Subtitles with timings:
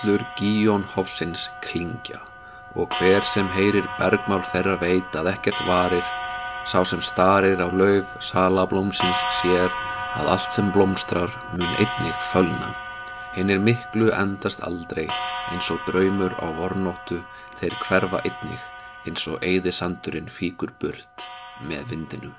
[0.00, 2.20] Bjöllur Gíón Hofsins klingja
[2.74, 6.06] og hver sem heyrir bergmál þeirra veit að ekkert varir,
[6.64, 9.68] sá sem starir á lauf salablómsins sér
[10.16, 12.72] að allt sem blómstrar mun einnig fölna.
[13.36, 15.08] Hinn er miklu endast aldrei
[15.52, 17.20] eins og draumur á vornóttu
[17.60, 18.68] þeir hverfa einnig
[19.04, 21.28] eins og eigði sandurinn fíkur burt
[21.60, 22.36] með vindinum.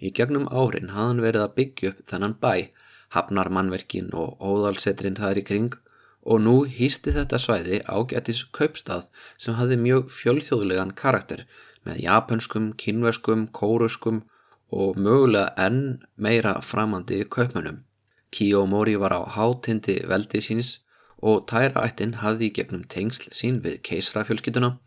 [0.00, 2.70] Í gegnum árin hafði hann verið að byggja upp þennan bæ,
[3.14, 5.76] hafnarmannverkin og óðalsetrinn þar í kring
[6.24, 9.06] og nú hýsti þetta svæði ágætis kaupstað
[9.38, 11.46] sem hafði mjög fjölþjóðlegan karakter
[11.84, 14.22] með japanskum, kínverskum, kóruskum
[14.70, 17.84] og mögulega enn meira framandi kaupmönnum.
[18.32, 20.80] Kiyomori var á hátindi veldi síns
[21.18, 24.78] og tæraættin hafði gegnum tengsl sín við keisrafjölskytuna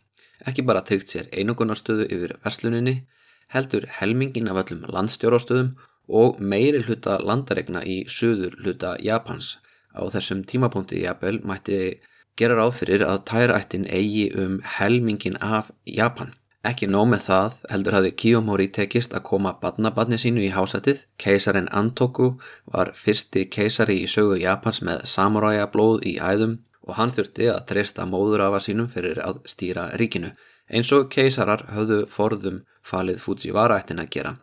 [0.44, 2.96] ekki bara tyggt sér einogunarstöðu yfir versluninni,
[3.54, 5.76] heldur helmingin af öllum landstjórastöðum
[6.08, 9.58] og meiri hluta landaregna í söður hluta Japans.
[9.96, 12.00] Á þessum tímapunkti jafnvel mætti
[12.38, 16.34] gera ráð fyrir að tæraættin eigi um helmingin af Japan.
[16.66, 21.04] Ekki nóg með það heldur hafði Kiyomori tekist að koma badnabadni sínu í hásætið.
[21.22, 22.32] Keisarin Antoku
[22.74, 27.66] var fyrsti keisari í sögu Japans með samuræja blóð í æðum og hann þurfti að
[27.72, 30.32] treysta móðurafa sínum fyrir að stýra ríkinu.
[30.70, 34.34] Eins og keisarar höfðu forðum falið Fujiwara ættin að gera.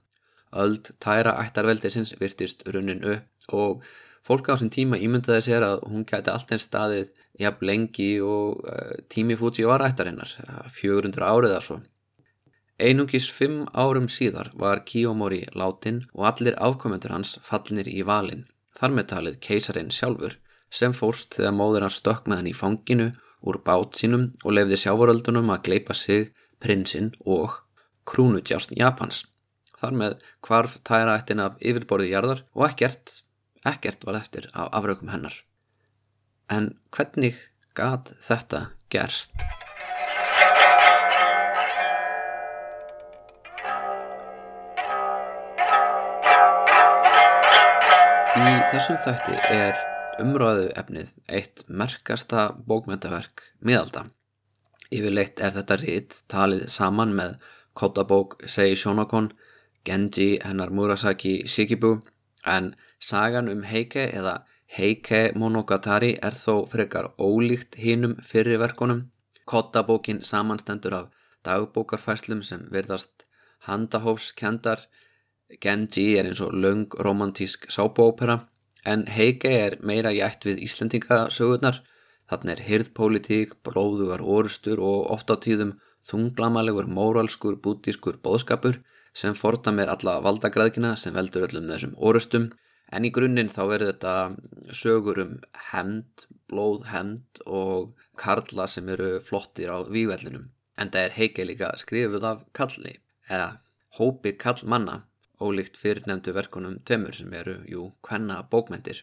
[0.52, 3.86] Öld tæra ættarveldisins virtist runnin upp og
[4.26, 7.08] fólk á þessum tíma ímyndaði sér að hún gæti allt einn staðið
[7.40, 10.36] jafn lengi og uh, tími Fujiwara ættarinnar,
[10.70, 11.80] 400 árið að svo.
[12.82, 18.46] Einungis fimm árum síðar var Kiyomori látin og allir afkomendur hans fallnir í valin,
[18.78, 20.38] þar með talið keisarin sjálfur
[20.72, 23.10] sem fórst þegar móður hans stökk með hann í fanginu
[23.42, 26.30] úr bát sínum og lefði sjávaröldunum að gleipa sig,
[26.62, 27.58] prinsinn og
[28.08, 29.26] krúnutjást Japans.
[29.76, 33.22] Þar með hvarf tæra ættin af yfirborði jarðar og ekkert,
[33.66, 35.34] ekkert var eftir af afrökum hennar.
[36.48, 37.36] En hvernig
[37.74, 39.34] gat þetta gerst?
[48.32, 54.06] Í þessum þætti er umræðu efnið eitt merkasta bókmyndaverk miðalda.
[54.92, 57.38] Yfirleitt er þetta rít talið saman með
[57.72, 59.30] Kotabók Sei Shonokon,
[59.84, 62.02] Genji hennar Murasaki Shikibu
[62.44, 64.42] en sagan um Heike eða
[64.76, 69.08] Heike Monogatari er þó frekar ólíkt hinum fyrir verkonum.
[69.48, 71.10] Kotabókin samanstendur af
[71.44, 73.26] dagbókarfæslum sem verðast
[73.66, 74.86] handahófskendar
[75.60, 78.40] Genji er eins og löng romantísk sábópera
[78.84, 81.82] en Heike er meira jætt við Íslendingasögurnar.
[82.30, 85.74] Þannig er hirðpólitík, bróðugar orustur og ofta á tíðum
[86.08, 88.80] þunglamalegur móralskur bútískur bóðskapur
[89.14, 92.48] sem forta mér alla valdagræðkina sem veldur öllum þessum orustum
[92.92, 95.36] en í grunninn þá verður þetta sögur um
[95.70, 100.50] hemd, blóð hemd og karla sem eru flottir á vývellinum.
[100.76, 102.96] En það er heikei líka skrifuð af kalli,
[103.28, 103.60] eða
[103.98, 105.02] hópi kallmanna,
[105.42, 109.02] ólíkt fyrirnefndu verkunum tveimur sem eru, jú, hvenna bókmentir.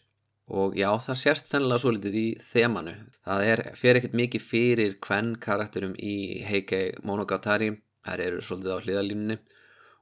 [0.50, 2.96] Og já, það sérst sennilega svo litið í þemanu.
[3.28, 6.16] Það er, fyrir ekkert mikið fyrir hvenn karakterum í
[6.48, 7.76] heikei Monogatari,
[8.08, 9.38] þær eru svolítið á hliðalínunni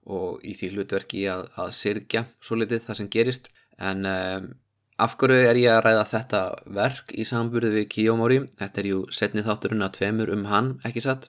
[0.07, 3.49] og í því hlutverki að, að sirkja svo litið það sem gerist.
[3.77, 4.47] En um,
[5.03, 6.43] af hverju er ég að ræða þetta
[6.79, 8.39] verk í samburðu við Kiyomori?
[8.61, 11.27] Þetta er jú setni þátturinn að tveimur um hann, ekki satt?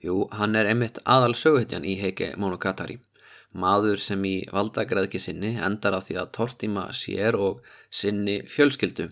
[0.00, 3.00] Jú, hann er einmitt aðal söguhetjan í heike Monogatari.
[3.58, 7.64] Maður sem í valdagræðki sinni endar á því að tortíma sér og
[8.00, 9.08] sinni fjölskyldu.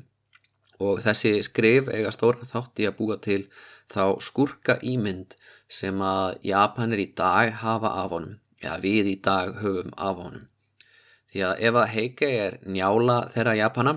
[0.86, 3.42] Og þessi skrif eiga stórn þátt í að búa til
[3.92, 5.36] þá skurka ímynd
[5.68, 10.44] sem að Japanir í dag hafa af honum, eða við í dag höfum af honum.
[11.32, 13.96] Því að ef að heike er njála þeirra Japana,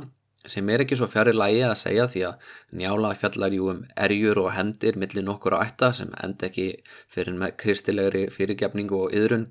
[0.49, 2.51] sem er ekki svo fjari lægi að segja því að
[2.81, 6.67] njála fjallar jú um erjur og hendir millir nokkur á ætta sem end ekki
[7.11, 9.49] fyrir með kristilegri fyrirgefningu og yðrun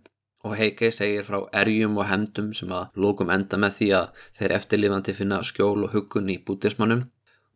[0.49, 4.57] og heike segir frá erjum og hendum sem að lókum enda með því að þeir
[4.59, 7.05] eftirlifandi finna skjól og huggun í bútismannum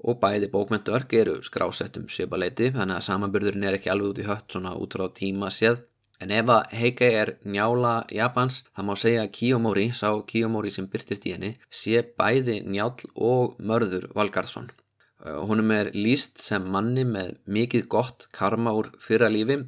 [0.03, 4.55] og bæði bókmyndverk eru skrásettum svipaleiti þannig að samanbyrðurinn er ekki alveg út í hött
[4.55, 5.83] svona út frá tíma séð
[6.23, 10.87] En ef að Heike er njála Japans, það má segja að Kiyomori, sá Kiyomori sem
[10.91, 14.71] byrtist í henni, sé bæði njál og mörður Valgarðsson.
[15.23, 19.59] Húnum er líst sem manni með mikið gott karma úr fyrra lífi.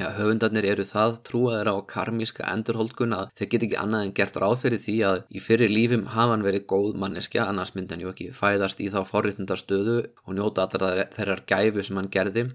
[0.00, 4.38] Ja, höfundarnir eru það trúaður á karmíska endurholdgun að þeir get ekki annað en gert
[4.40, 8.08] ráð fyrir því að í fyrir lífum hafa hann verið góð manneskja, annars myndan ju
[8.08, 12.46] ekki fæðast í þá forriðndarstöðu og njóta allra þeirrar gæfu sem hann gerði.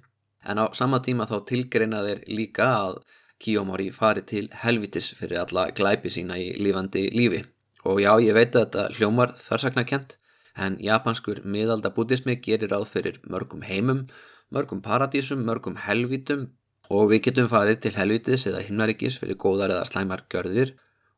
[0.49, 2.99] En á sama tíma þá tilgreina þeir líka að
[3.37, 7.45] Kiyomori fari til helvitis fyrir alla glæpi sína í lífandi lífi.
[7.85, 10.17] Og já, ég veit að þetta hljómar þarsaknakent,
[10.57, 14.07] en japanskur miðalda bútismi gerir ráð fyrir mörgum heimum,
[14.49, 16.49] mörgum paradísum, mörgum helvitum
[16.93, 20.75] og við getum farið til helvitis eða himnaríkis fyrir góðar eða slæmar görðir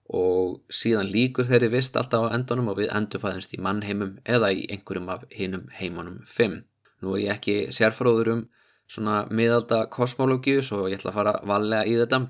[0.10, 4.66] og síðan líkur þeirri vist alltaf á endunum og við endurfæðumst í mannheimum eða í
[4.74, 6.64] einhverjum af hinum heimunum 5.
[7.06, 8.42] Nú er ég ekki sérfróður um
[8.90, 12.24] svona miðalda kosmológiu svo ég ætla að fara valega í þetta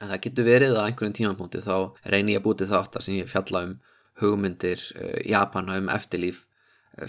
[0.00, 1.76] en það getur verið að einhverjum tímanpúnti þá
[2.10, 3.76] reynir ég að búti þátt að sem ég fjalla um
[4.18, 6.42] hugmyndir uh, Japana um eftirlíf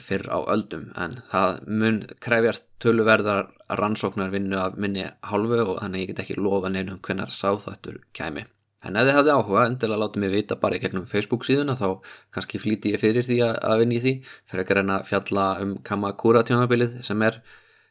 [0.01, 6.05] fyrr á öldum en það mun krefjast töluverðar rannsóknar vinnu af minni hálfu og þannig
[6.05, 8.45] ég get ekki lofa neinum hvernar sá þáttur kæmi.
[8.85, 11.87] En ef þið hafið áhuga endilega láta mig vita bara í gegnum Facebook síðuna þá
[12.35, 14.13] kannski flíti ég fyrir því að vinni í því.
[14.51, 17.39] Fyrir ekki reyna að fjalla um Kamakura tjónabilið sem er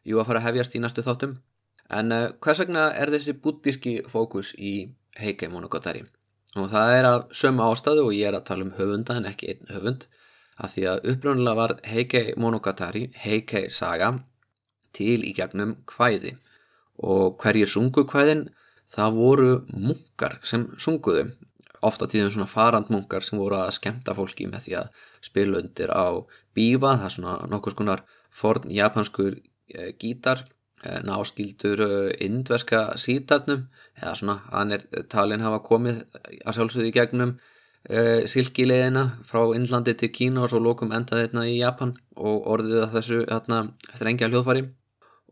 [0.06, 1.38] jú að fara að hefjast í næstu þáttum.
[1.90, 4.74] En uh, hvers vegna er þessi buddíski fókus í
[5.18, 6.04] Heikei Monogatari?
[6.54, 9.50] Og það er af sömu ástæðu og ég er að tala um höfunda en ekki
[9.50, 10.06] einn höfund
[10.60, 14.12] að því að uppröndilega var Heikei Monogatari Heikei saga
[14.94, 16.36] til í gegnum hvæði
[17.02, 18.46] og hverjir sungu hvæðin
[18.94, 21.32] það voru munkar sem sunguðu.
[21.84, 26.06] Ofta tíðum svona farandmunkar sem voru að skemta fólki með því að spila undir á
[26.54, 30.44] bífa, það er svona nokkuð skonar forn japanskur Eh, gítar
[30.84, 33.62] eh, náskildur eh, indverska sítarnum
[33.96, 36.02] eða svona hann er talin hafa komið
[36.44, 37.32] að sjálfsögðu í gegnum
[37.90, 42.80] uh, silkileðina frá Indlandi til Kína og svo lókum endaði þetta í Japan og orðið
[42.84, 43.60] að þessu þarna,
[44.00, 44.64] þrengja hljóðfari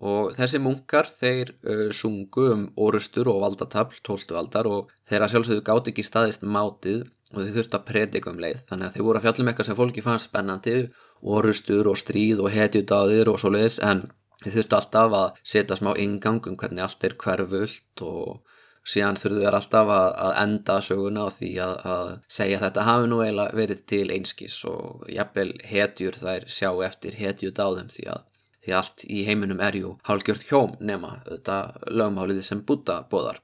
[0.02, 4.38] og þessi munkar þeir uh, sungu um orustur og valdatafl 12.
[4.40, 8.42] aldar og þeir að sjálfsögðu gátt ekki staðist mátið og þeir þurfti að predika um
[8.42, 10.80] leið þannig að þeir voru að fjallum eitthvað sem fólki fannst spennandi
[11.22, 14.02] orustur og stríð og hetjudáðir og svo leiðis en
[14.42, 18.51] Þið þurftu alltaf að setja smá ingang um hvernig allt er hverfult og
[18.82, 22.86] síðan þurftu þér alltaf að, að enda söguna á því að, að segja að þetta
[22.88, 28.08] hafi nú eiginlega verið til einskís og jafnvel hetjur þær sjá eftir hetju dáðum því
[28.16, 28.28] að
[28.62, 31.56] því allt í heiminum er jú hálgjört hjóm nema þetta
[31.90, 33.40] lögmáliði sem búta bóðar.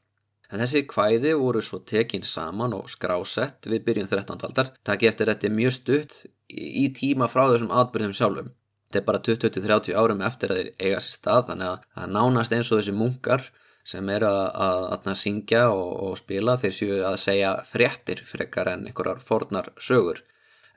[0.48, 4.38] En þessi kvæði voru svo tekin saman og skrásett við byrjun 13.
[4.48, 8.54] aldar, takk eftir þetta mjög stutt í tíma frá þessum atbyrðum sjálfum
[8.88, 12.70] þetta er bara 20-30 árum eftir að þeir eiga sér stað þannig að nánast eins
[12.72, 13.44] og þessi munkar
[13.88, 18.72] sem eru að, að, að, syngja og, og spila þeir séu að segja fréttir frekar
[18.74, 20.22] en einhverjar fornar sögur.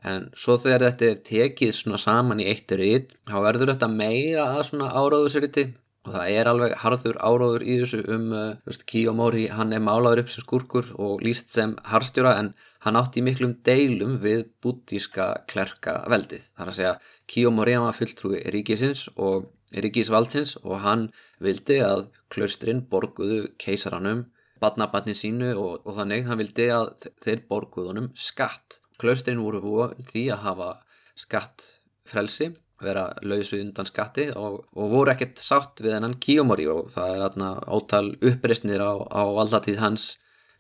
[0.08, 4.48] En svo þegar þetta er tekið svona saman í eitt rít þá verður þetta meira
[4.56, 5.68] að svona áráðusriti
[6.02, 10.32] og það er alveg harður áráður í þessu um uh, Kiyomori, hann er málaður upp
[10.34, 12.54] sem skurkur og líst sem harstjóra en
[12.86, 16.96] hann átti miklum deilum við bútíska klerka veldið þar að segja
[17.30, 21.12] Kiyomori var fulltrúi ríkisins og ríkisvaldsins og hann
[21.42, 24.26] vildi að klaustrinn borguðu keisaranum
[24.62, 30.28] badnabatni sínu og, og þannig hann vildi að þeir borguðunum skatt klaustrinn voru búin því
[30.36, 30.72] að hafa
[31.18, 31.66] skatt
[32.08, 37.16] frelsi vera lausu undan skatti og, og voru ekkert sátt við hennan Kiyomori og það
[37.16, 40.08] er aðna ótal uppreysnir á, á allatíð hans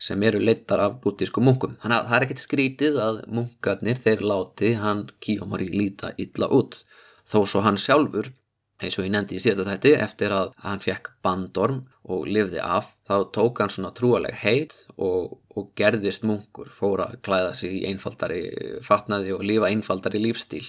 [0.01, 1.75] sem eru leittar af bútísku munkum.
[1.81, 6.81] Þannig að það er ekkert skrítið að munkarnir þeir láti hann Kiyomori líta illa út
[7.29, 8.31] þó svo hann sjálfur
[8.81, 12.91] eins og ég nefndi í síðasta þætti eftir að hann fekk bandorm og lifði af
[13.07, 17.83] þá tók hann svona trúaleg heit og, og gerðist munkur fór að klæða sig í
[17.91, 18.41] einfaldari
[18.85, 20.65] fatnaði og lifa einfaldari lífstíl.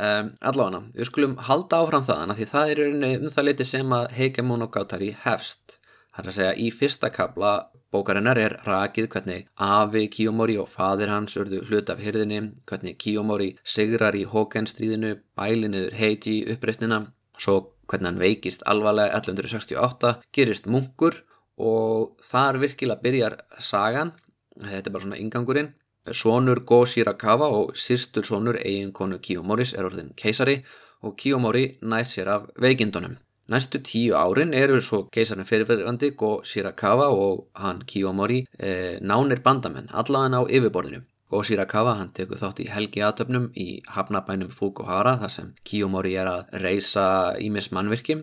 [0.00, 4.06] Um, allavega, við skulum halda áfram það því það er um það leiti sem að
[4.16, 5.76] Heike Monogatari hefst.
[6.14, 7.52] Það er að segja í fyrsta kabla
[7.90, 13.50] bókarinnar er rakið hvernig Afi Kiyomori og fadir hans urðu hlut af hyrðinni, hvernig Kiyomori
[13.66, 17.02] sigrar í Hoken-stríðinu, bælinuður Heiji uppreysnina
[17.40, 17.56] Svo
[17.88, 21.22] hvernig hann veikist alvarlega 1168 gerist munkur
[21.60, 24.12] og þar virkilega byrjar sagan,
[24.60, 25.72] þetta er bara svona ingangurinn.
[26.16, 30.62] Sónur Go Shirakawa og sístur sónur eiginkonu Kiyomoris er orðin keisari
[31.04, 33.18] og Kiyomori nær sér af veikindunum.
[33.50, 39.90] Næstu tíu árin eru svo keisarinn fyrirverðandi Go Shirakawa og hann Kiyomori e, nánir bandamenn
[39.92, 41.02] allavega á yfirborðinu.
[41.30, 46.26] Go Shirakawa hann tekur þátt í helgi aðtöfnum í hafnabænum Fukuhara þar sem Kiyomori er
[46.26, 47.04] að reysa
[47.38, 48.16] ímis mannvirki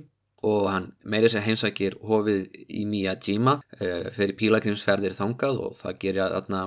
[0.48, 6.26] og hann meiri sér heimsækir hofið í Miyajima e, fyrir pílagrimsferðir þangað og það gerir
[6.28, 6.66] aðna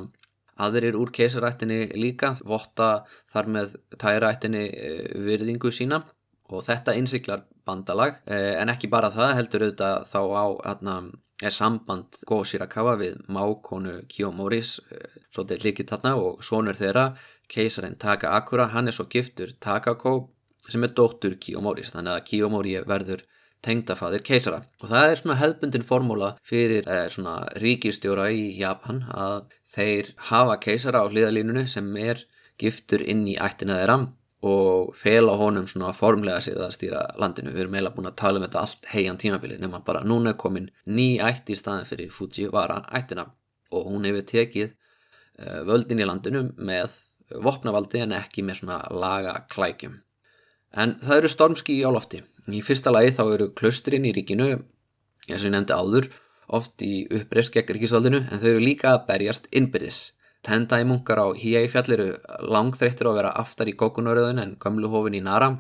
[0.61, 4.91] aðrir úr keisarættinni líka votta þar með tærættinni e,
[5.29, 6.03] virðingu sína
[6.51, 10.97] og þetta innsiklar bandalag e, en ekki bara það heldur auðvitað þá á aðna
[11.43, 17.07] er samband Go Shirakawa við mákonu Kiyomoris eh, svolítið líkið þarna og sonur þeirra
[17.51, 20.31] keisarinn Taka Akura, hann er svo giftur Takako
[20.71, 23.25] sem er dóttur Kiyomoris þannig að Kiyomori verður
[23.65, 24.63] tengdafaðir keisara.
[24.81, 30.57] Og það er svona hefðbundin formúla fyrir eh, svona ríkistjóra í Japan að þeir hafa
[30.63, 32.25] keisara á hliðalínunu sem er
[32.61, 33.99] giftur inn í ættina þeirra
[34.47, 37.53] og fela honum svona formlega sig að stýra landinu.
[37.53, 40.39] Við erum eiginlega búin að tala um þetta allt heian tímabilið nema bara núna er
[40.41, 43.27] komin ný ætti í staðin fyrir Fujiwara ættina
[43.71, 46.97] og hún hefur tekið uh, völdin í landinu með
[47.31, 50.01] vopnavaldi en ekki með svona laga klækjum.
[50.71, 52.23] En það eru stormski í álofti.
[52.49, 54.49] Í fyrsta lagi þá eru klausturinn í ríkinu,
[55.29, 56.09] eins og ég nefndi áður,
[56.51, 60.01] oft í uppreist gegn ríkisvaldinu en þau eru líka að berjast innbyrðis.
[60.47, 62.09] Tendai munkar á Hiei fjall eru
[62.49, 65.51] langþreyttir að vera aftar í Gokunaröðun en gamlu hofin í Nara.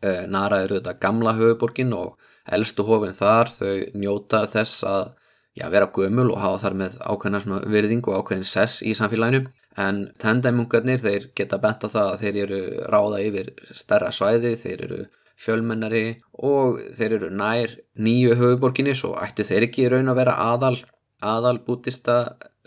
[0.00, 2.16] Uh, Nara eru þetta gamla höfuborgin og
[2.48, 5.10] eldstu hofin þar þau njóta þess að
[5.58, 9.44] já, vera gömul og hafa þar með ákveðna virðing og ákveðin sess í samfélaginu.
[9.78, 14.54] En Tendai munkarnir þeir geta bent á það að þeir eru ráða yfir stærra svæði,
[14.58, 15.02] þeir eru
[15.40, 16.06] fjölmennari
[16.44, 20.74] og þeir eru nær nýju höfuborginni svo ættu þeir ekki raun að vera aðal,
[21.20, 22.16] aðal bútista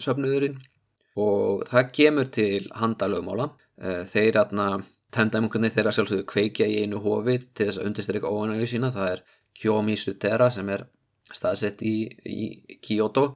[0.01, 0.61] söfnuðurinn
[1.19, 3.49] og það kemur til handalögmála
[3.81, 4.67] eh, þeir aðna
[5.13, 8.91] tendæmungunni þeirra sjálfsögðu kveikja í einu hofi til þess að undirstryka óanægu sína.
[8.93, 9.23] Það er
[9.59, 10.87] Kyomi Sutera sem er
[11.33, 13.33] staðsett í, í Kyoto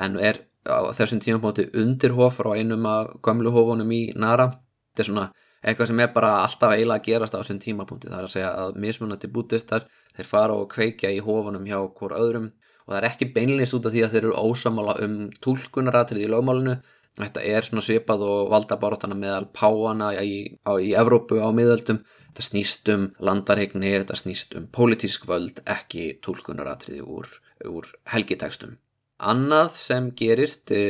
[0.00, 4.50] en er á þessum tíum móti undirhof frá einum af gömlu hofunum í Nara.
[4.92, 5.26] Þetta er svona
[5.64, 8.10] eitthvað sem er bara alltaf eiginlega að gerast á þessum tímapunkti.
[8.10, 12.16] Það er að segja að mismunandi bútistar þeir fara og kveikja í hofunum hjá hvort
[12.18, 12.50] öðrum.
[12.84, 15.14] Og það er ekki beinleins út af því að þeir eru ósamála um
[15.44, 16.74] tólkunaratrið í lögmálinu
[17.14, 22.00] Þetta er svona svipað og valdabaróttana meðal páana í, á, í Evrópu á miðöldum.
[22.32, 27.28] Þetta snýst um landarhegnir, þetta snýst um pólitísk völd, ekki tólkunaratriði úr,
[27.70, 28.74] úr helgitekstum.
[29.22, 30.82] Annað sem gerist e,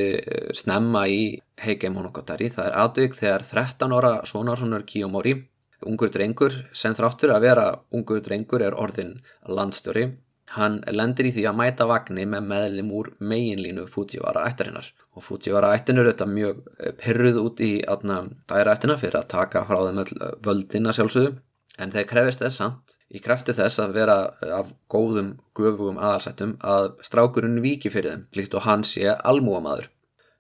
[0.57, 5.37] snemma í Heike Monogatari, það er aðvig þegar 13 ára Sonarssonar Kiyomori,
[5.85, 10.09] ungur drengur, sem þráttur að vera ungur drengur er orðin landstjóri,
[10.57, 14.91] hann lendir í því að mæta vagnir með meðlim úr meginlínu Fujiwara ættarinnar.
[15.15, 19.65] Og Fujiwara ættin eru þetta mjög eh, perruð út í dæra ættina fyrir að taka
[19.69, 21.41] frá þeim eh, völdina sjálfsögum
[21.83, 26.57] en þeir krefist þess samt í krefti þess að vera eh, af góðum göfugum aðalsættum
[26.63, 29.91] að strákurinn viki fyrir þeim líkt og hann sé almúamadur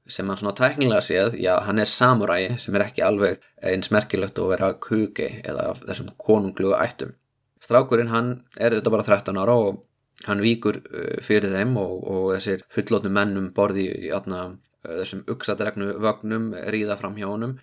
[0.06, 4.38] sem hann svona tæknilega séð, já hann er samuræi sem er ekki alveg eins merkilegt
[4.38, 7.14] að vera kuki eða þessum konunglugu ættum.
[7.64, 8.30] Strákurinn hann
[8.60, 9.80] er þetta bara 13 ára og
[10.26, 10.80] hann víkur
[11.22, 14.46] fyrir þeim og, og þessir fullótnu mennum borði í atna,
[14.84, 17.56] Eh, þessum uksadregnu vögnum ríða fram hjá honum.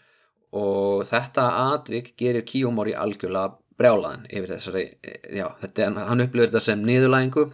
[0.57, 6.61] Og þetta atvik gerir Kíomori algjörlega brjálaðin yfir þessari, eh, já, þetta, hann upplifir þetta
[6.61, 7.45] sem niðurlægingu,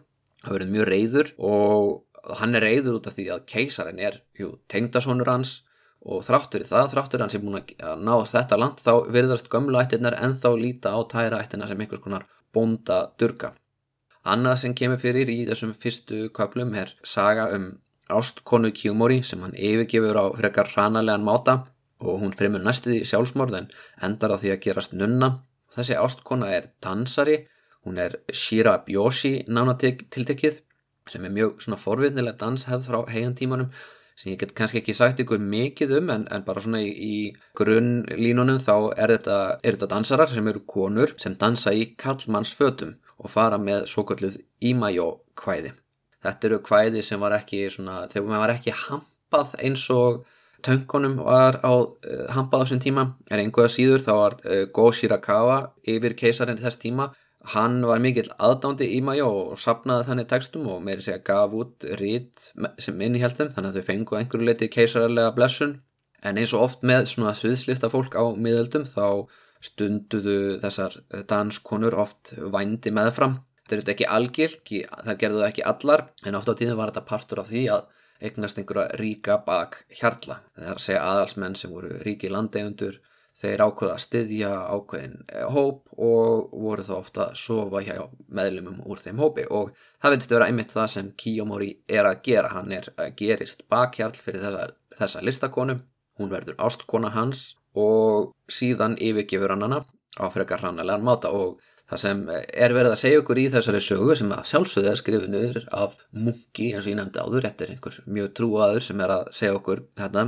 [0.43, 2.03] hann verður mjög reyður og
[2.39, 5.63] hann er reyður út af því að keisarin er, jú, tengdasonur hans.
[6.07, 9.79] Og þráttur í það, þráttur hans er búin að ná þetta land, þá verðast gömlu
[9.81, 13.51] ættirnar en þá líta á tæra ættirna sem einhvers konar bónda durga.
[14.27, 17.67] Annað sem kemur fyrir í þessum fyrstu köplum er saga um
[18.11, 21.57] ástkonu Kjúmóri sem hann yfirgefur á frekar hranalegan máta
[22.03, 23.69] og hún fremur næstuði sjálfsmorð en
[24.03, 25.29] endar á því að gerast nunna.
[25.73, 27.37] Þessi ástkona er dansari,
[27.85, 30.61] hún er Shira Byoshi nánatiltekið
[31.11, 33.71] sem er mjög svona forvittnilega danshefð frá heian tímanum
[34.17, 37.17] sem ég get kannski ekki sagt ykkur mikið um en, en bara svona í, í
[37.55, 43.33] grunnlínunum þá er þetta, er þetta dansarar sem eru konur sem dansa í kallmannsfötum og
[43.33, 45.73] fara með svo kalluð ímæjó kvæði.
[46.23, 50.25] Þetta eru kvæði sem var ekki svona, þegar maður var ekki hampað eins og
[50.65, 54.89] töngunum var á uh, hampað á þessum tíma en einhverja síður þá var uh, Go
[54.91, 57.11] Shirakawa yfir keisarinn þess tíma
[57.53, 62.49] hann var mikill aðdándi mæjó og sapnaði þannig textum og meiri segja gaf út rít
[62.83, 65.77] sem innihjaldum þannig að þau fengu einhverju leiti keisararlega blessun
[66.25, 69.29] en eins og oft með svona sviðslista fólk á miðöldum þá
[69.63, 70.97] stunduðu þessar
[71.29, 73.39] danskonur oft vændi meðfram.
[73.67, 77.09] Þetta er ekki algilt, það gerðu það ekki allar en oft á tíðum var þetta
[77.09, 77.89] partur af því að
[78.23, 82.95] eignast einhverja ríka bak hjarla það er að segja aðalsmenn sem voru ríki landegundur
[83.37, 88.79] Þeir ákveða að styðja ákveðin eh, hóp og voru þá ofta að sofa hjá meðlumum
[88.89, 89.45] úr þeim hópi.
[89.53, 92.49] Og það finnst að vera einmitt það sem Kiyomori er að gera.
[92.55, 94.65] Hann er að gerist bakhjarl fyrir þessa,
[94.97, 95.77] þessa listakonu,
[96.17, 99.83] hún verður ástkona hans og síðan yfirgifur hann hana
[100.17, 104.17] á frekar hrannalega máta og það sem er verið að segja okkur í þessari sögu
[104.17, 108.33] sem að sjálfsögðu er skrifinuður af munki eins og ég nefndi áður, er einhver mjög
[108.39, 110.27] trúaður sem er að segja okkur þetta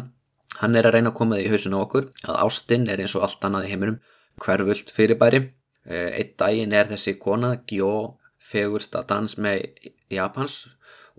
[0.57, 3.25] Hann er að reyna að koma því í hausinu okkur að ástinn er eins og
[3.27, 3.99] allt annað í heiminum
[4.41, 5.43] hvervult fyrirbæri.
[5.85, 8.17] Eh, Eitt daginn er þessi kona Gyo
[8.49, 9.67] fegursta dans með
[10.09, 10.63] Japans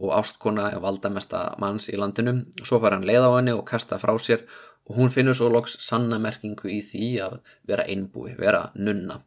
[0.00, 2.40] og ástkona er valdamesta manns í landinu.
[2.64, 4.42] Svo far hann leið á henni og kasta frá sér
[4.90, 7.36] og hún finnur svo loks sanna merkingu í því að
[7.70, 9.20] vera einbúi, vera nunna.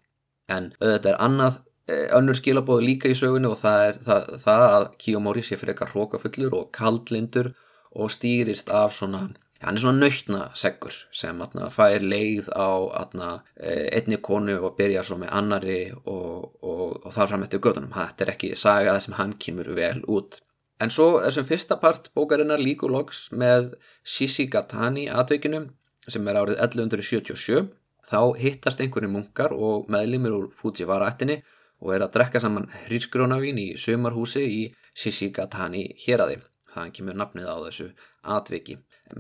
[0.52, 4.66] En auðvitað er annað eh, önnur skilabóð líka í sögunu og það er það, það
[4.68, 7.54] að Kiyomori sé fyrir eitthvað hrókafullur og kaldlindur
[7.94, 9.30] og stýrist af svona
[9.64, 14.76] hann er svona nöytna seggur sem atna, fær leið á atna, e, einni konu og
[14.76, 18.98] byrja svo með annari og, og, og þar fram eftir gödunum þetta er ekki saga
[18.98, 20.42] það sem hann kemur vel út
[20.84, 25.70] en svo þessum fyrsta part bókarinnar líku loks með Shishigatani aðveikinum
[26.12, 27.70] sem er árið 1177
[28.04, 31.40] þá hittast einhverju munkar og meðlimir úr Fujiwara-ættinni
[31.84, 36.42] og er að drekka saman hrísgrónavín í sömarhúsi í Shishigatani hér aði
[36.74, 37.90] það kemur nafnið á þessu
[38.36, 38.78] atveiki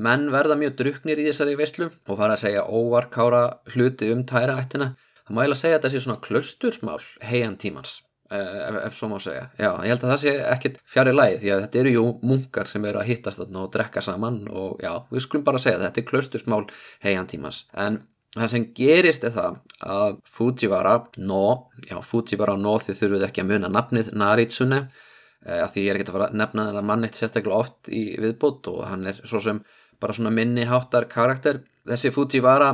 [0.08, 3.44] menn verða mjög druknir í þessari veistlu og fara að segja óvarkára
[3.76, 9.10] hluti um tæraættina það mæla segja að sé svona klustursmál heian tímans ef, ef svo
[9.12, 9.48] má segja.
[9.58, 12.70] Já, ég held að það sé ekkit fjari lægi því að þetta eru jú munkar
[12.70, 16.02] sem eru að hittast og drekka saman og já, við skulum bara segja að þetta
[16.02, 16.64] er klustursmál
[17.06, 17.64] heian tímans.
[17.74, 18.02] En
[18.34, 19.60] það sem gerist er það
[19.94, 21.46] að Fujiwara no,
[21.90, 26.00] já Fujiwara no þið þurfuð ekki að muna nafnið Naritsune eh, af því ég er
[26.00, 29.22] ekki að fara að nefna þennan mann eitt sérstaklega oft í viðbót og hann er
[29.22, 29.62] svo sem
[30.02, 31.62] bara svona minni háttar karakter.
[31.88, 32.74] Þessi Fujiwara,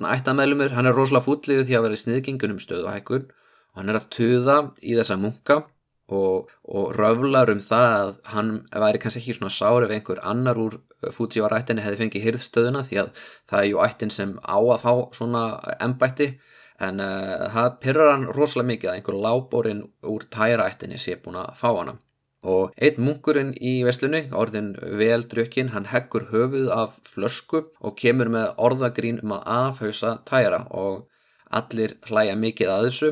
[0.00, 3.28] ættamæðlumur hann er rosalega fútlið því að vera í sniðgingunum stöðu og hækkun
[3.72, 5.62] og hann er að tuða í þessa munka
[6.10, 8.52] og, og röflar um það að hann
[8.84, 10.80] væri kannski ekki svona sár ef einhver annar úr
[11.14, 13.10] Fujiwara ættinni hefði fengið hyrðstöðuna því að
[13.48, 15.44] það er ju ættin sem á að fá svona
[15.80, 16.34] embætti.
[16.80, 21.38] En uh, það pyrrar hann rosalega mikið að einhver lábórin úr tæra ættinni sé búin
[21.40, 21.96] að fá hana.
[22.40, 28.54] Og einn munkurinn í veslunni, orðin veldrökkin, hann heggur höfuð af flösku og kemur með
[28.56, 31.04] orðagrín um að afhausa tæra og
[31.52, 33.10] allir hlæja mikið að þessu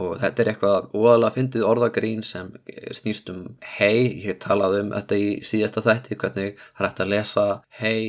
[0.00, 2.52] og þetta er eitthvað óalega fyndið orðagrín sem
[2.96, 3.42] snýst um
[3.76, 7.44] hei, ég talaði um þetta í síðasta þætti, hvernig það er hægt að lesa
[7.80, 8.00] hei,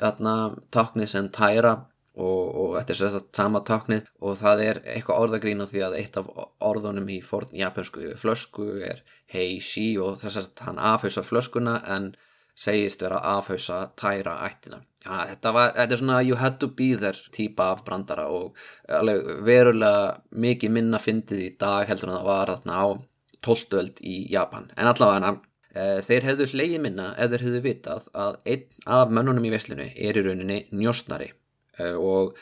[0.00, 0.36] þarna
[0.74, 1.74] taknið sem tæra
[2.16, 5.98] og, og þetta er sérstaklega sama taknið og það er eitthvað orðagrín á því að
[6.00, 6.30] eitt af
[6.64, 12.14] orðunum í forn japansku flösku er heishi og þess að hann afhauðsa flöskuna en
[12.56, 14.80] segist vera afhauðsa tæra ættina.
[15.06, 18.56] Ja, þetta, var, þetta er svona you had to be there típa af brandara og
[19.46, 22.86] verulega mikið minna fyndið í dag heldur en það var þarna á
[23.46, 24.66] tóltöld í Japan.
[24.74, 25.36] En allavega
[25.70, 29.86] e, þeir hefðu hleyið minna ef þeir hefðu vitað að einn af mönnunum í veslinu
[29.94, 32.34] er í rauninni njósnari e, og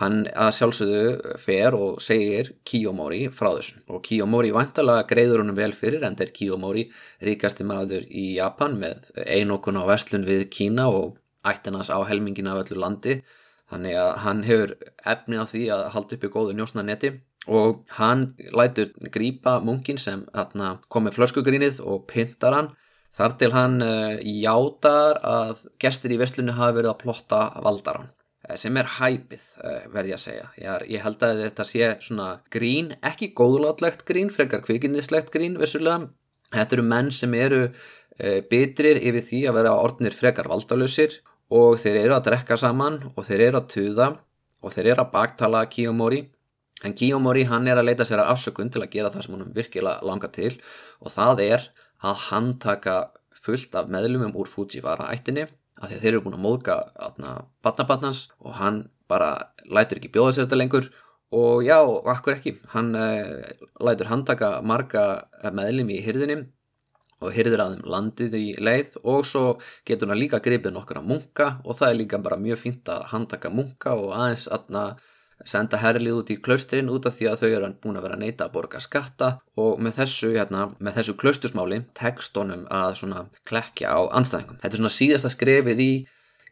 [0.00, 5.74] Hann að sjálfsögðu fer og segir Kiyomori frá þessu og Kiyomori vantalega greiður honum vel
[5.76, 6.84] fyrir en þeir Kiyomori
[7.26, 12.64] ríkasti maður í Japan með einokun á verslun við Kína og ættinans á helmingina af
[12.64, 13.20] öllu landi.
[13.70, 14.76] Þannig að hann hefur
[15.12, 17.12] efni á því að halda upp í góðu njósnanetti
[17.48, 20.26] og hann lætur grípa munkin sem
[20.88, 22.72] kom með flöskugrínið og pyntar hann.
[23.10, 28.10] Þar til hann uh, játar að gestur í verslunni hafi verið að plotta valdaran
[28.50, 30.48] Eh, sem er hæpið eh, verði að segja.
[30.60, 36.08] Ég, ég held að þetta sé svona grín, ekki góðlátlegt grín frekar kvikinnislegt grín vissulega.
[36.50, 37.64] Þetta eru menn sem eru
[38.50, 41.14] bitrir yfir því að vera orðnir frekar valdalösir
[41.50, 44.10] og þeir eru að drekka saman og þeir eru að tuða
[44.60, 46.24] og þeir eru að baktala Kiyomori.
[46.86, 49.54] En Kiyomori hann er að leita sér að afsökun til að gera það sem honum
[49.56, 50.52] virkilega langar til.
[51.02, 51.66] Og það er
[52.06, 52.96] að hann taka
[53.40, 55.48] fullt af meðlumum úr Fujiwara ættinni
[55.80, 56.76] að þeir eru búin að móðga
[57.64, 60.90] batnabatnans og hann bara lætur ekki bjóða sér þetta lengur.
[61.30, 61.78] Og já,
[62.10, 63.42] akkur ekki, hann uh,
[63.78, 66.40] lætur handtaka marga meðlum í hyrðinni
[67.20, 69.44] og hyrðir að þeim landið í leið og svo
[69.88, 73.52] getur hann líka gripið nokkura munka og það er líka bara mjög fínt að handtaka
[73.52, 74.84] munka og aðeins aðna
[75.46, 78.46] senda herlið út í klaustrin út af því að þau eru búin að vera neyta
[78.46, 79.30] að borga skatta
[79.60, 84.60] og með þessu, hérna, með þessu klaustusmáli tekstónum að svona klekja á anstæðingum.
[84.60, 85.92] Þetta er svona síðasta skrefið í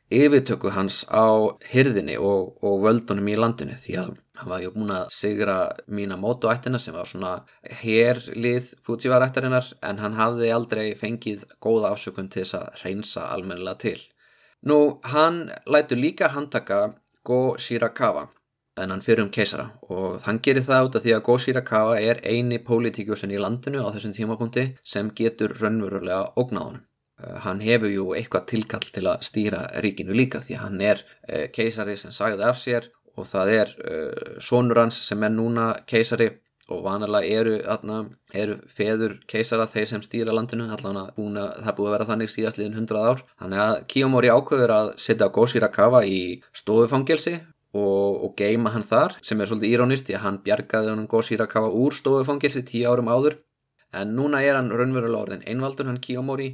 [0.08, 4.92] yfirtöku hans á hyrðinni og, og völdunum í landinu því að hann var ju búin
[4.94, 5.56] að sigra
[5.90, 7.32] mína mótuættina sem var svona
[7.82, 14.00] herlið Fujivarættarinnar en hann hafði aldrei fengið góða afsökun til þess að reynsa almennilega til.
[14.66, 16.80] Nú, hann lætur líka handtaka
[17.26, 18.28] Go Shirakawa
[18.78, 22.60] þennan fyrrum keisara og hann gerir það út af því að Go Shirakawa er eini
[22.64, 26.84] pólitíkjósun í landinu á þessum tímapunkti sem getur raunverulega ógnáðunum.
[27.18, 31.00] Uh, hann hefur jú eitthvað tilkall til að stýra ríkinu líka því að hann er
[31.02, 32.86] uh, keisari sem sagði af sér
[33.18, 36.30] og það er uh, sonur hans sem er núna keisari
[36.68, 38.02] og vanalega eru, atna,
[38.36, 40.66] eru feður keisara þeir sem stýra landinu
[41.16, 43.22] búin að það búið að vera þannig síðast liðin hundrað ár.
[43.40, 46.20] Þannig að Kiyomori ákveður að setja Go Shirakawa í
[46.52, 47.38] stofufangelsi
[47.72, 51.26] og, og geima hann þar sem er svolítið írónist því að hann bjargaði hann góð
[51.30, 53.40] Shirakawa úr stofufangilsi tíu árum áður
[53.96, 56.52] en núna er hann raunverulega orðin einvaldur hann Kiyomori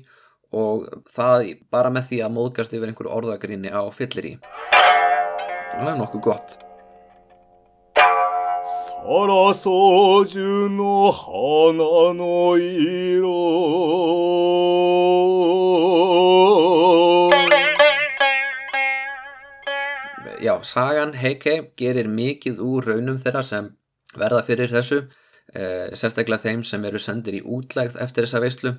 [0.55, 4.35] og það bara með því að móðgast yfir einhverju orðagrinni á fyllir í
[5.79, 6.59] það er nokkuð gott.
[9.05, 13.41] Sarasou jun no hana no iro
[20.45, 23.71] Já, sagan Heike gerir mikið úr raunum þeirra sem
[24.17, 24.99] verða fyrir þessu,
[25.53, 28.75] eh, sérstaklega þeim sem eru sendir í útlægð eftir þessa veistlu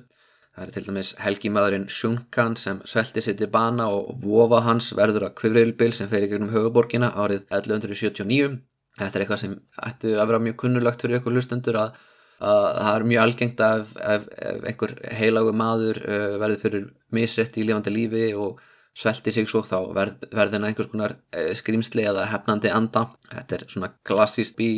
[0.56, 5.28] það er til dæmis helgimaðurinn Shunkan sem svelti sitt í bana og vofa hans verður
[5.28, 8.56] að kvifrilbil sem fer í gegnum höfuborgina árið 1179
[8.96, 11.98] þetta er eitthvað sem ætti að vera mjög kunnulagt fyrir ykkur hlustundur að,
[12.40, 16.88] að það er mjög algengt að ef, ef, ef einhver heilagu maður uh, verður fyrir
[17.12, 18.64] misrætt í lifandi lífi og
[18.96, 23.02] svelti sig svo þá verð, verðin einhvers konar eh, skrimsli eða hefnandi anda.
[23.28, 24.70] Þetta er svona klassíst í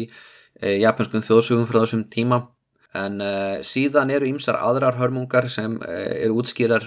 [0.58, 2.40] e, japanskum þjóðsugum frá þessum tíma
[2.98, 3.30] en e,
[3.66, 6.86] síðan eru ýmsar aðrar hörmungar sem e, eru útskýrar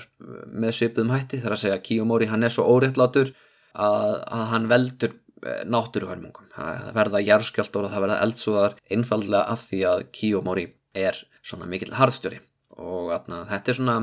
[0.52, 3.34] með svipuðum hætti þar að segja Kiyomori hann er svo óréttlátur
[3.74, 6.52] að, að hann veldur náttúruhörmungum.
[6.54, 11.96] Það verða járskjáltor og það verða eldsúðar einfallega að því að Kiyomori er svona mikill
[11.98, 12.42] harðstjóri.
[12.82, 13.96] Og atna, þetta er svona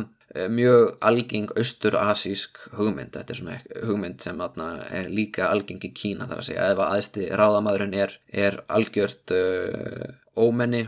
[0.53, 3.15] mjög algeng austur-asísk hugmynd.
[3.17, 6.71] Þetta er svona hugmynd sem atna, er líka algeng í Kína þar að segja.
[6.73, 10.85] Ef að aðsti ráðamadurinn er, er algjört uh, ómenni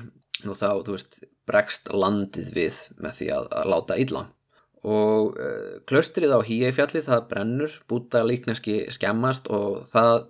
[0.47, 4.25] nú þá, þú veist, bregst landið við með því að, að láta illa.
[4.81, 10.29] Og uh, klaustrið á híeifjalli það brennur búta líkneski skemmast og það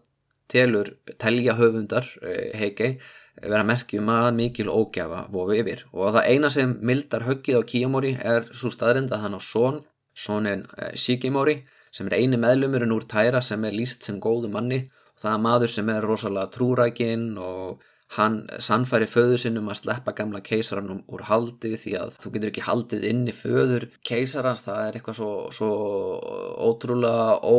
[0.50, 2.96] telur telja höfundar uh, heikei
[3.40, 5.84] vera merkjum að mikil ógjafa vofu yfir.
[5.92, 9.82] Og það eina sem mildar höggið á Kiyomori er svo staðrind að hann á són,
[10.14, 11.60] sónin eh, Shikimori
[11.94, 14.82] sem er eini meðlumurinn úr tæra sem er líst sem góðu manni.
[15.14, 17.80] Og það er maður sem er rosalega trúrækinn og
[18.16, 22.64] hann sannfæri föður sinnum að sleppa gamla keisaranum úr haldi því að þú getur ekki
[22.66, 25.68] haldið inn í föður keisarans, það er eitthvað svo, svo
[26.66, 27.58] ótrúlega ó,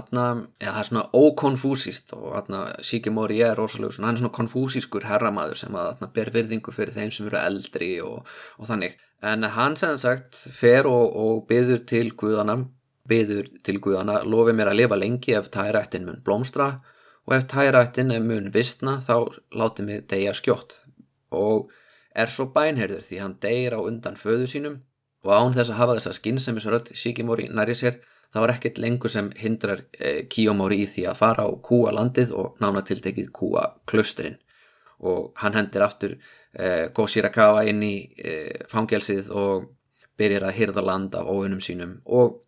[0.00, 0.26] atna,
[0.60, 5.08] ja, það er svona ókonfúsist og atna, Shikimori er rosalega svona, hann er svona konfúsískur
[5.08, 9.48] herramaður sem að atna, ber virðingu fyrir þeim sem eru eldri og, og þannig, en
[9.56, 12.60] hann sem sagt fer og, og byður til Guðana
[13.08, 16.74] byður til Guðana, lofi mér að lifa lengi ef tærættin mun blómstra
[17.26, 20.80] og ef tærættin er mun vistna þá láti mig deyja skjótt.
[21.32, 21.70] Og
[22.14, 24.80] er svo bænherður því hann deyir á undan föðu sínum.
[25.24, 28.00] Og án þess að hafa þessa skinnsæmisrödd Shikimori næri sér
[28.34, 32.34] þá er ekkert lengur sem hindrar eh, Kiyomori í því að fara á kúa landið
[32.34, 34.40] og nána tiltekið kúa klöstrin
[35.04, 39.68] og hann hendir aftur eh, Go Shirakawa inn í eh, fangelsið og
[40.18, 41.98] byrjar að hyrða land af óunum sínum.
[42.06, 42.43] Og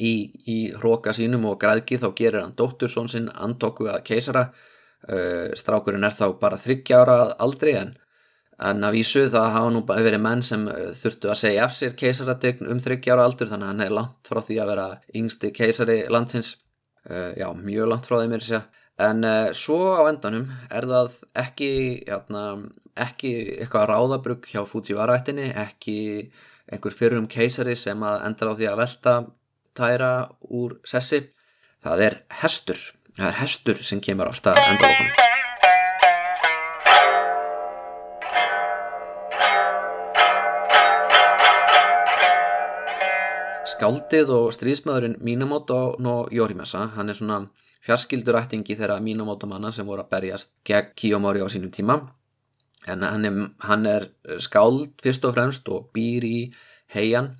[0.00, 4.48] í, í hróka sínum og græðki þá gerir hann dóttursón sinn andokku að keisara.
[5.04, 7.90] Uh, strákurinn er þá bara 30 ára aldrei en
[8.64, 11.74] en að vísu það hafa nú bara verið menn sem uh, þurftu að segja af
[11.76, 14.86] sér keisarategn um 30 ára aldur þannig að hann er langt frá því að vera
[15.20, 16.54] yngsti keisari landsins.
[17.04, 18.64] Uh, já, mjög langt frá því mér sér
[19.04, 19.26] en
[19.58, 21.70] svo á endanum er það ekki
[22.06, 22.42] játna,
[22.94, 25.96] ekki eitthvað ráðabrug hjá Fujiwara-ættinni ekki
[26.70, 29.14] einhver fyrrum keisari sem að endar á því að velta
[29.76, 30.14] tæra
[30.50, 31.24] úr sessi.
[31.84, 32.80] Það er hestur.
[33.14, 35.24] Það er hestur sem kemur af stað endalókunum
[43.74, 47.40] Skáldið og stríðsmaðurinn Minamoto no Yorimasa, hann er svona
[47.84, 51.98] fjarskildurættingi þeirra Minamoto manna sem voru að berjast gegn Kiyomori á sínum tíma.
[52.86, 54.08] En hann er, hann er
[54.40, 56.38] skáld fyrst og fremst og býr í
[56.94, 57.32] heian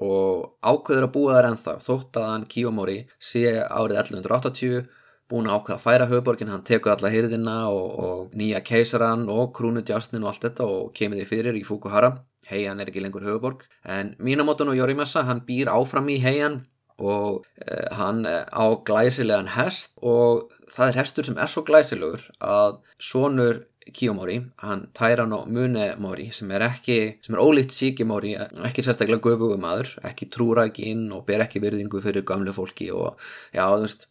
[0.00, 4.88] og ákveður að búa þar ennþá þótt að hann Kiyomori sé árið 1180
[5.30, 9.52] búin að ákveða að færa höfuborgin, hann tekur alla hyrðina og, og nýja keisaran og
[9.56, 12.16] krúnudjásnin og allt þetta og kemur því fyrir í Fukuhara.
[12.50, 16.64] Heian er ekki lengur höfuborg en Minamoto no Yorimasa hann býr áfram í heian
[16.98, 22.80] og uh, hann á glæsilegan hest og það er hestur sem er svo glæsilegur að
[22.98, 28.34] sonur Kiyomori, hann Tairano Munemori sem er ekki, sem er ólíkt Shikimori,
[28.68, 32.90] ekki sérstaklega göfugum aður, ekki trúra ekki inn og ber ekki virðingu fyrir gamle fólki
[32.92, 33.16] og
[33.56, 34.06] já, þú veist,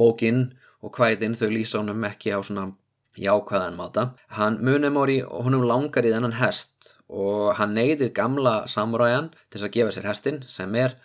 [0.00, 0.42] bókinn
[0.80, 2.70] og hvæðinn þau lýsa honum ekki á svona
[3.20, 4.06] jákvæðan máta.
[4.38, 9.94] Hann Munemori, honum langar í þennan hest og hann neyðir gamla samuræjan til að gefa
[9.96, 10.96] sér hestin sem er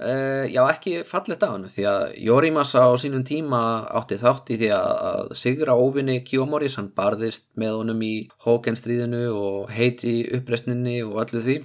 [0.00, 3.58] Uh, já ekki fallet af hann því að Jorimasa á sínum tíma
[3.98, 8.14] átti þátt í því að, að sigra óvinni Kiyomoris, hann barðist með honum í
[8.46, 11.58] Hókenstríðinu og heiti uppresninni og allu því.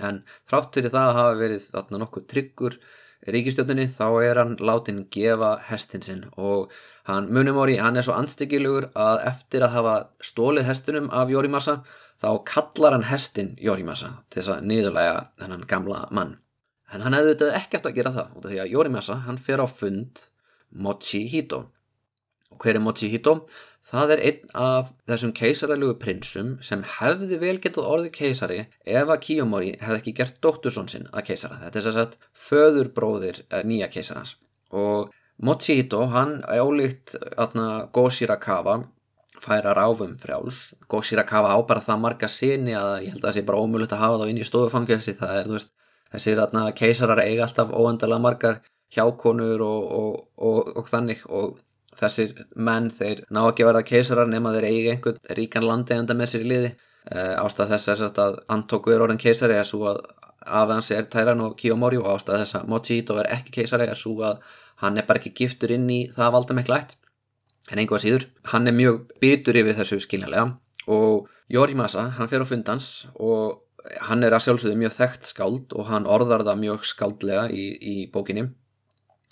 [0.00, 2.78] En þrátt fyrir það hafa verið þarna nokkuð tryggur
[3.28, 6.24] ríkistjóttinni þá er hann látin gefa hestin sinn.
[6.40, 6.72] Og
[7.10, 11.82] hann Munumori, hann er svo anstíkilugur að eftir að hafa stólið hestinum af Jorimasa
[12.22, 16.38] þá kallar hann hestin Jorimasa til þess að niðurlega þennan gamla mann
[16.92, 19.62] En hann hefði þetta ekkert að gera það út af því að Jorimasa hann fer
[19.64, 20.24] á fund
[20.72, 21.66] Mochihito.
[22.52, 23.36] Og hver er Mochihito?
[23.82, 29.22] Það er einn af þessum keisaralögu prinsum sem hefði vel getað orðið keisari ef að
[29.24, 31.58] Kiyomori hefði ekki gert dóttursson sinn að keisara.
[31.64, 32.14] Þetta er þess að
[32.46, 34.36] föðurbróðir nýja keisarans.
[34.70, 35.10] Og
[35.42, 37.16] Mochihito hann álíkt
[37.92, 38.84] Go Shirakawa
[39.42, 40.60] færa ráfum frjáls.
[40.86, 43.96] Go Shirakawa á bara það marga sinni að ég held að það sé bara ómullut
[43.96, 45.16] að hafa þá inn í stofufangelsi.
[45.18, 45.72] Það er, þú veist,
[46.12, 51.60] þessir þarna keisarar eiga alltaf óendalega margar hjákonur og, og, og, og þannig og
[51.98, 56.32] þessir menn þeir ná ekki að verða keisarar nema þeir eiga einhvern ríkan landeganda með
[56.32, 56.72] sér í liði.
[57.02, 60.04] Uh, ástæð þess að Antoku er orðin keisari er svo að
[60.42, 63.98] af hans er Tæran og Kiyomori og ástæð þess að Mochito er ekki keisari er
[63.98, 64.42] svo að
[64.82, 66.94] hann er bara ekki giftur inn í það valda með klætt
[67.70, 70.56] en einhvað síður, hann er mjög bitur yfir þessu skiljanlega.
[70.90, 73.62] Og Jorimasa, hann fer á fundans og
[74.08, 77.96] hann er að sjálfsögðu mjög þekkt skáld og hann orðar það mjög skáldlega í, í
[78.12, 78.48] bókinni.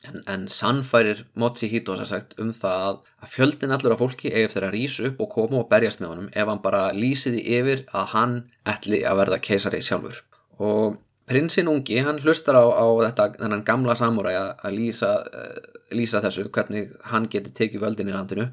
[0.08, 3.00] En, en sannfærir Mochihito sagt, um það að,
[3.34, 6.30] fjöldin allur af fólki eigi eftir að rýsa upp og koma og berjast með honum
[6.32, 8.34] ef hann bara lýsiði yfir að hann
[8.72, 10.22] ætli að verða keisari sjálfur.
[10.56, 10.96] Og
[11.28, 16.48] prinsinn ungi hann hlustar á, á þetta þennan gamla samúræ að lýsa, uh, lýsa þessu
[16.48, 18.48] hvernig hann geti tekið völdin í landinu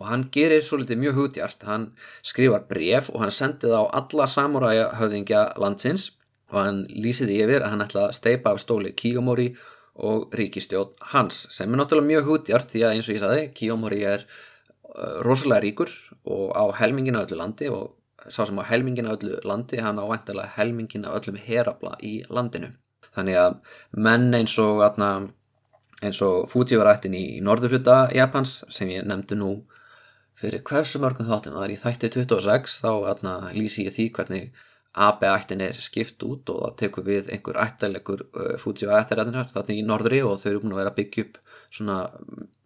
[0.00, 1.86] og hann gerir svolítið mjög hugdjart hann
[2.26, 6.10] skrifar bref og hann sendið á alla samuræja höfðingja landsins.
[6.52, 9.52] Og hann lýsiði yfir að hann ætla að steipa af stóli Kiyomori
[9.94, 14.00] og ríkistjóð hans sem er náttúrulega mjög hugdjart því að eins og ég saði Kiyomori
[14.10, 15.92] er uh, rosalega ríkur
[16.24, 17.94] og á helmingina öllu landi og
[18.26, 22.72] sá sem á helmingina öllu landi hann á væntalega helmingina öllum herabla í landinu.
[23.14, 23.58] Þannig að
[23.94, 24.82] menn eins og
[26.02, 29.52] eins og Fujivarættin í norðurhluta Japans sem ég nefndi nú
[30.44, 31.56] fyrir hversu mörgum þáttum?
[31.56, 36.50] Það er í þætti 26 þá atna, lýsi ég því hvernig AB-ættin er skipt út
[36.54, 40.60] og það tekur við einhver ættalegur uh, fútsívar ættaræðinar þarna í norðri og þau eru
[40.62, 41.40] búin að vera að byggja upp
[41.74, 41.96] svona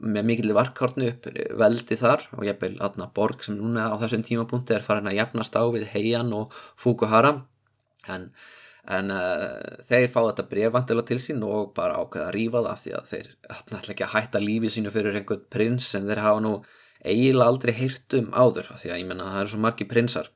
[0.04, 1.30] með mikilvæg varkárnu upp
[1.62, 5.16] veldi þar og ég beil aðna borg sem núna á þessum tímapunkti er farin að
[5.22, 7.32] jafnast á við Heian og Fukuhara.
[8.12, 8.28] En,
[8.84, 12.94] en uh, þeir fá þetta brefvandilega til sín og bara ákveða að rýfa það því
[12.98, 16.54] að þeir ætla ekki að hætta lífið sínu fyrir einhvern prins en þeir hafa nú
[17.12, 20.28] eiginlega aldrei heyrt um áður því að ég menna að það eru svo margi prinsar.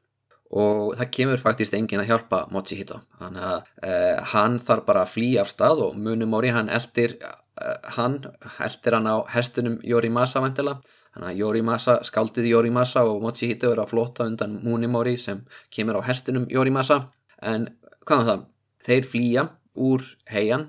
[0.52, 5.14] Og það kemur faktist engin að hjálpa Mochihito þannig að uh, hann þarf bara að
[5.14, 8.18] flýja af stað og Munumori hann eldir uh, hann
[8.60, 10.76] eldir hann á hestunum Yorimasa vantila
[11.14, 15.40] þannig að Yorimasa skaldið Yorimasa og Mochihito eru að flota undan Munumori sem
[15.72, 17.00] kemur á hestunum Yorimasa.
[17.40, 17.70] En
[18.04, 18.46] hvað er það?
[18.82, 20.68] Þeir flýja úr heian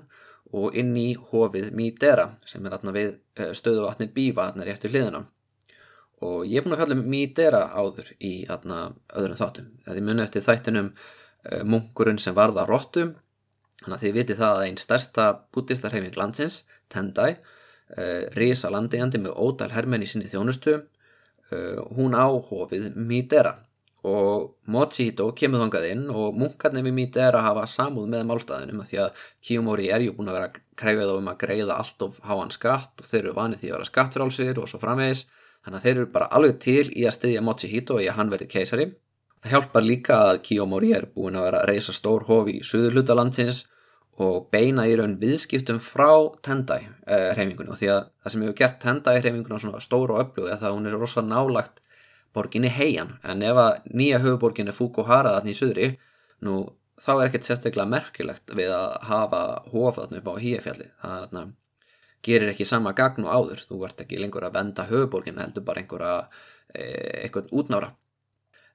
[0.54, 5.26] og inn í hofið Midera sem er aðna við uh, stöðuvatni Bíva aðna réttu hliðina
[6.24, 8.78] og ég er búin að fjalla um Midera áður í aðna,
[9.12, 9.68] öðrum þáttum.
[9.84, 13.12] Það er munið eftir þættinum uh, munkurinn sem varða róttum
[13.82, 19.36] þannig að þið viti það að einn stærsta bútistarhefing landsins, Tendai uh, risa landegjandi með
[19.36, 23.58] ótal hermenn í sinni þjónustu uh, hún á hofið Midera.
[24.04, 28.98] Og Mochihito kemur þongað inn og munkarnir við Midera hafa samúð með málstæðinum að því
[29.00, 32.18] að Kiyomori er ju búin að vera að kræfið á um að greiða allt of
[32.28, 35.24] háan skatt og þeir eru vanið því að vera skattfrálsir og svo framvegis
[35.64, 38.48] Þannig að þeir eru bara alveg til í að styðja Mochihito í að hann verði
[38.52, 38.88] keisari.
[39.44, 43.16] Það hjálpar líka að Kiyomori er búin að vera að reysa stór hof í suðurluta
[43.16, 43.64] landsins
[44.24, 46.10] og beina í raun viðskiptum frá
[46.44, 47.72] Tendai uh, hreyfingunni.
[47.72, 50.70] Og því að það sem hefur gert Tendai hreyfingunni svona stóru og öflug er það
[50.70, 51.82] að hún er rosa nálagt
[52.34, 53.16] borginni Heian.
[53.24, 55.90] En ef að nýja höfuborgin er Fukuhara þarna í suðri
[56.44, 56.62] nú
[57.00, 61.44] þá er ekkert sérstaklega merkilegt við að hafa hofaðn upp á híefjalli það er þarna
[62.24, 65.82] gerir ekki sama gagn og áður, þú ert ekki lengur að venda höfuborgin heldur bara
[65.82, 66.14] einhverja
[66.74, 67.90] eh, eitthvað útnára.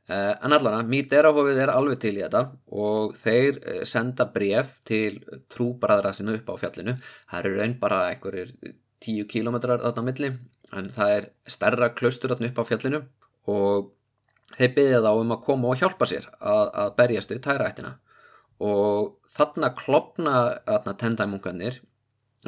[0.09, 2.43] Eh, en allavega, Míterahofið er alveg til í þetta
[2.85, 5.19] og þeir eh, senda bref til
[5.53, 6.95] trúbræðra sinna upp á fjallinu.
[7.29, 8.55] Það eru raun bara einhverjir
[9.03, 10.33] tíu kílometrar þarna milli
[10.75, 13.01] en það er stærra klaustur þarna upp á fjallinu
[13.49, 13.91] og
[14.57, 17.93] þeir byggja þá um að koma og hjálpa sér að, að berjast við tæraættina
[18.59, 20.35] og þarna klopna
[20.99, 21.88] tendæmungarnir uh,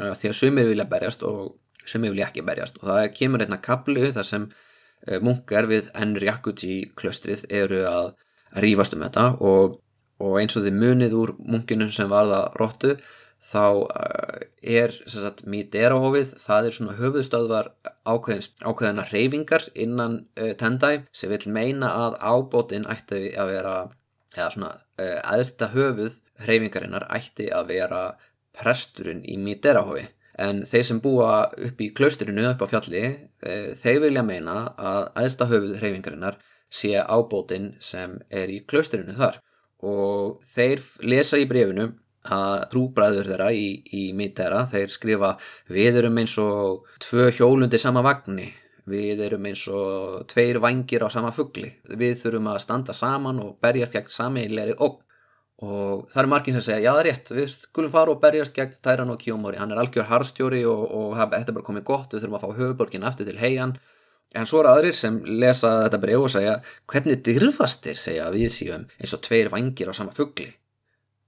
[0.02, 2.82] því að sumir vilja berjast og sumir vilja ekki berjast.
[2.82, 8.14] Og það kemur einna kaplu þar sem uh, munkar við Enryakuji klöstrið eru að
[8.62, 9.80] rífast um þetta og,
[10.22, 12.96] og eins og þið munið úr munkinu sem var það róttu
[13.42, 17.72] þá uh, er sagt, Míterahofið, það er svona höfuðstöðvar
[18.06, 23.78] ákveðina reyfingar innan uh, Tendai sem vil meina að ábótinn ætti að vera
[24.36, 28.04] eða svona uh, aðstæða höfuð reyfingarinnar ætti að vera
[28.58, 30.08] presturinn í Míterahói
[30.42, 31.32] en þeir sem búa
[31.68, 36.40] upp í klausturinu upp á fjalli e, þeir vilja meina að aðsta höfuð hreyfingarinnar
[36.72, 39.42] sé ábótinn sem er í klausturinu þar.
[39.84, 41.90] Og þeir lesa í brefinu
[42.22, 45.36] að trúbræður þeirra í, í Mítera þeir skrifa
[45.74, 48.52] við erum eins og tvö hjólundi sama vagnni
[48.92, 53.58] við erum eins og tveir vangir á sama fuggli við þurfum að standa saman og
[53.62, 55.02] berjast gegn samiðilegri okk
[55.62, 58.56] og það er margir sem segja, já það er rétt við skulum fara og berjast
[58.58, 59.60] gegn Tæran og Kjómori.
[59.62, 62.62] Hann er algjör harstjóri og, og þetta er bara komið gott við þurfum að fá
[62.62, 63.76] höfuborgin aftur til heian
[64.34, 66.58] en svo eru aðrir sem lesa þetta breg og segja,
[66.90, 70.48] hvernig dyrfastir segja við síðan eins og tveir vangir á sama fuggli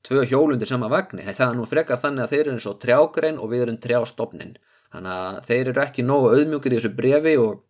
[0.04, 3.38] tvö hjólundir sama vagni, það er nú frekar þannig að þeir eru eins og trjágrein
[3.40, 4.58] og við erum trjástofnin
[4.94, 7.62] þannig að þeir eru ekki nógu auðmjúkir í þessu brefi og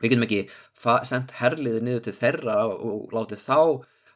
[0.00, 0.40] við getum ekki
[1.08, 3.60] sendt herliði niður til þeirra og látið þá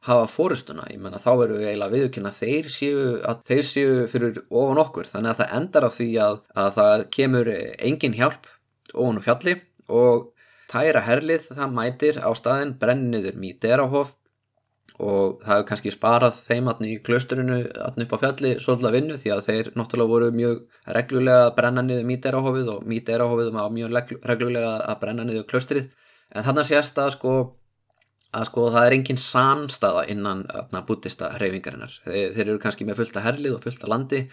[0.06, 4.38] hafa fórustuna, ég menna þá eru við eiginlega viðkynna þeir séu að þeir séu fyrir
[4.48, 7.50] ofan okkur, þannig að það endar á því að, að það kemur
[7.90, 8.48] engin hjálp
[8.94, 9.56] ofan úr fjalli
[9.90, 10.30] og
[10.70, 14.14] tæra herlið það mætir á staðin brenniður Míderahof
[15.00, 18.96] og það hefur kannski sparað þeim atni í klösturinu atni upp á fjalli svolítið að
[18.96, 20.58] vinnu því að þeir náttúrulega voru mjög
[20.96, 23.96] reglulega að brenna niður Míderahofið og Míderahofið var mjög
[24.32, 25.88] reglulega að brenna niður klöstrið
[26.30, 27.34] en þannig sést að sko
[28.36, 30.44] að sko það er engin samstaða innan
[30.86, 31.96] bútista hreyfingarinnar.
[32.04, 34.24] Þeir, þeir eru kannski með fullta herlið og fullta landi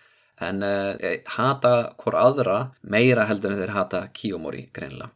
[0.46, 0.94] en uh,
[1.34, 5.10] hata hvort aðra meira heldur en þeir hata Kiyomori greinlega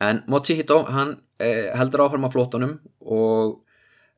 [0.00, 3.60] en Mochihito hann uh, heldur áfram á flótunum og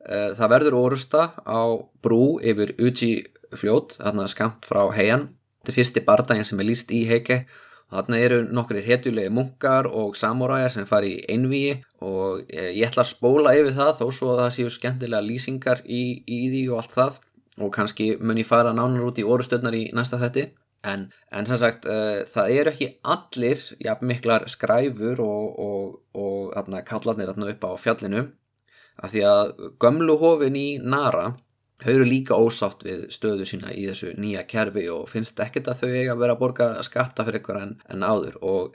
[0.05, 1.61] uh, það verður orusta á
[2.05, 3.13] brú yfir Uji
[3.57, 5.29] fljót þarna skamt frá heian.
[5.61, 7.43] Þetta er fyrsti bardaginn sem er líst í heike
[7.91, 11.73] Þarna eru nokkri héttulegi munkar og samuræjar sem fari í einvíi
[12.07, 16.03] og ég ætla að spóla yfir það þó svo að það séu skemmtilega lýsingar í,
[16.23, 17.21] í því og allt það.
[17.61, 20.47] Og kannski mun ég fara nánar út í orustöldnar í næsta þetti
[20.87, 26.79] en, en sem sagt uh, það eru ekki allir ja, miklar skræfur og, og, og
[26.87, 28.29] kallarnir upp á fjallinu.
[29.01, 31.33] Af því að gömluhofin í Nara
[31.81, 35.83] Þau eru líka ósátt við stöðu sína í þessu nýja kerfi og finnst ekkert að
[35.83, 38.75] þau eiga að vera að borga skatta fyrir ykkur en, en áður og,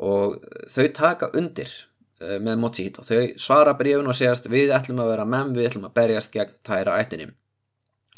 [0.00, 0.38] og
[0.72, 1.74] þau taka undir
[2.22, 3.04] uh, með Mochihito.
[3.04, 6.56] Þau svara brefun og segast við ætlum að vera menn, við ætlum að berjast gegn
[6.64, 7.34] tæra ættinum.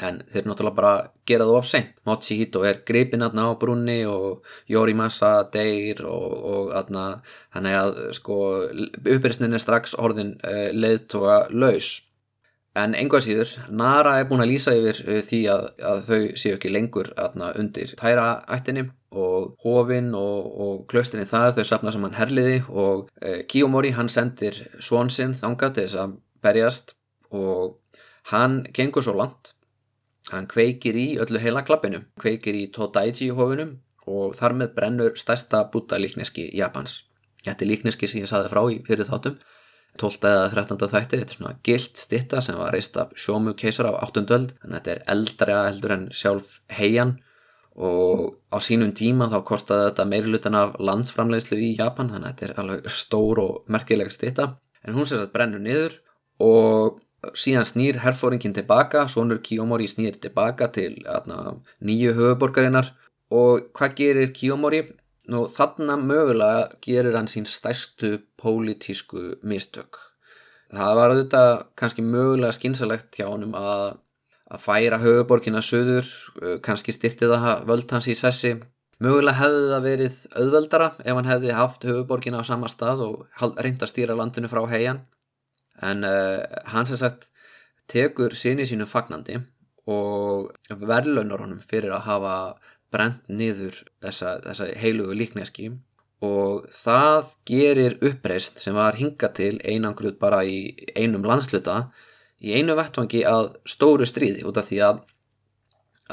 [0.01, 0.93] En þeir náttúrulega bara
[1.29, 1.91] gera það of sent.
[2.07, 7.03] Mochihito er gripinn aðna á brunni og Yorimasa deyr og, og aðna
[7.53, 8.39] hann er að sko
[9.03, 11.91] upprisnin er strax orðin uh, leiðtoga laus
[12.79, 16.55] En einhvað síður, Nara er búin að lýsa yfir eh, því að, að þau séu
[16.55, 22.15] ekki lengur aðna undir tæra ættinni og hofinn og, og klaustinni þar þau sapna saman
[22.15, 26.15] herliði og e, Kiyomori hann sendir svonsinn þanga til þess að
[26.45, 26.95] berjast
[27.35, 27.75] og
[28.31, 29.51] hann gengur svo langt,
[30.31, 35.65] hann kveikir í öllu heila klappinu, kveikir í Todaichi hofinum og þar með brennur stærsta
[35.73, 37.01] búta líkneski Japans.
[37.43, 39.41] Þetta er líkneski sem ég saði frá í fyrir þáttum
[39.99, 40.23] 12.
[40.29, 40.77] eða 13.
[40.91, 44.23] þætti, þetta er svona gilt stitta sem var reist af sjómu keisar á 8.
[44.31, 47.17] öld, þannig að þetta er eldra heldur en sjálf heian
[47.75, 52.47] og á sínum tíma þá kostaði þetta meirilutan af landsframlegslu í Japan, þannig að þetta
[52.47, 55.99] er alveg stór og merkileg stitta, en hún sér að brennur niður
[56.41, 56.99] og
[57.37, 60.95] síðan snýr herfóringin tilbaka, sonur Kiyomori snýr tilbaka til
[61.85, 62.91] nýju höfuborgarinnar
[63.31, 64.81] og hvað gerir Kiyomori?
[65.31, 69.99] Nú þarna mögulega gerir hann sín stærstu pólitísku mistök.
[70.71, 73.85] Það var auðvitað kannski mögulega skynsalegt hjá hann að,
[74.51, 76.09] að færa höfuborgina söður,
[76.41, 78.57] uh, kannski styrti það völd hans í sessi.
[79.01, 83.81] Mögulega hefði það verið auðveldara ef hann hefði haft höfuborgina á sama stað og reynd
[83.81, 85.01] að stýra landinu frá heian.
[85.81, 87.29] En uh, hann sem sagt
[87.91, 89.39] tekur sinni sínu fagnandi
[89.89, 92.35] og verðlaunar honum fyrir að hafa
[92.91, 95.71] brent niður þessa, þessa heilugu líkneski
[96.21, 101.87] og það gerir uppreist sem var hinga til einangluð bara í einum landsluta
[102.41, 105.01] í einu vettvangi að stóru stríði út af því að,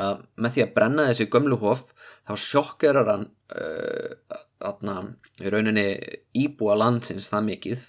[0.00, 1.84] að með því að brenna þessi gömlu hof
[2.28, 5.04] þá sjokkerar hann uh,
[5.40, 5.86] í rauninni
[6.36, 7.86] íbúa landsins það mikið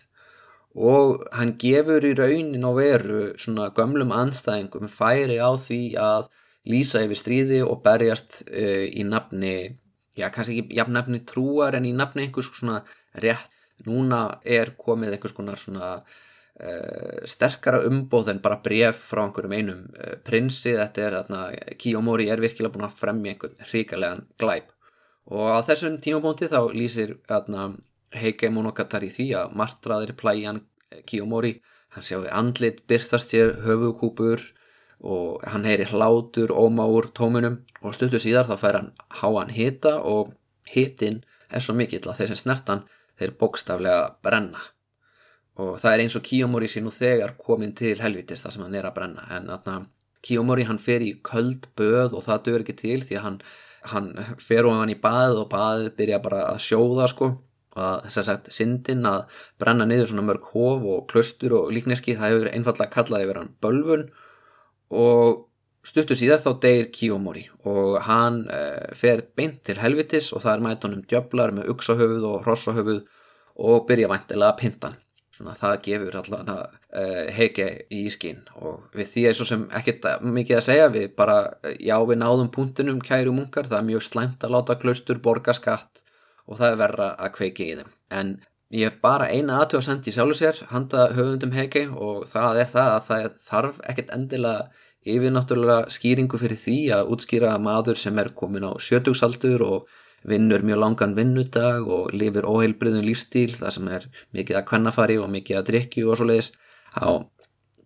[0.80, 6.30] og hann gefur í raunin á veru svona gömlum anstæðingum færi á því að
[6.68, 9.76] lýsa yfir stríði og berjast uh, í nafni,
[10.20, 12.82] já kannski ekki jafn nafni trúar en í nafni einhvers svona
[13.16, 13.48] rétt,
[13.88, 15.92] núna er komið einhvers konar svona
[16.60, 21.46] uh, sterkara umbóð en bara bref frá einhverjum einum uh, prinsi, þetta er þarna,
[21.80, 24.74] Kiyomori er virkilega búin að fremja einhvern hrikalegan glæp.
[25.30, 27.70] Og á þessum tímabónti þá lýsir þarna
[28.18, 30.64] Heike Monogatari því að martraðir plæjan
[31.06, 31.60] Kiyomori,
[31.94, 34.42] hann sjáu andlit byrþast sér höfukúpur
[35.00, 38.90] og hann heyri hlátur óma úr tómunum og stuttu síðar þá fær hann
[39.22, 40.34] háan hita og
[40.70, 42.84] hitin er svo mikill að þeir sem snertan
[43.20, 44.62] þeir bókstaflega brenna.
[45.60, 48.78] Og það er eins og Kiyomori sé nú þegar komin til helvitis það sem hann
[48.80, 49.80] er að brenna en þarna
[50.24, 53.38] Kiyomori hann fer í köld böð og það dör ekki til því að hann,
[53.92, 54.10] hann
[54.44, 57.30] fer og hann í bað og baðið byrja bara að sjóða sko
[57.80, 62.18] og þess að sagt syndin að brenna niður svona mörg hof og klöstur og líkneski
[62.18, 64.06] það hefur einfallega kallaði verið hann bölfun
[64.90, 65.46] og
[65.86, 70.66] stuttu síðan þá deyir Kiyomori og hann uh, fer beint til helvitis og það er
[70.66, 73.06] mæt honum djöflar með uksahöfuð og hrossahöfuð
[73.60, 75.00] og byrja vantilega að pinta hann.
[75.40, 78.42] Svona það gefur allan að uh, heike í skinn.
[78.60, 81.38] Og við því er svo sem ekkert mikið að segja við bara,
[81.80, 86.04] já við náðum punktinum kæru munkar, það er mjög slæmt að láta klaustur borga skatt
[86.50, 87.94] og það er verra að kveiki í þeim.
[88.20, 88.34] En
[88.70, 92.70] ég hef bara eina aðtöð að sendi sjálfur sér handa höfundum heiki og það er
[92.74, 98.00] það að það þarf ekkert endilega yfir náttúrulega skýringu fyrir því að útskýra að maður
[98.02, 99.90] sem er komin á sjötugsaldur og
[100.28, 105.32] vinnur mjög langan vinnudag og lifir óheilbriðum lífstíl það sem er mikið að kvennafari og
[105.32, 106.52] mikið að drikju og svoleiðis.
[106.94, 107.10] Þá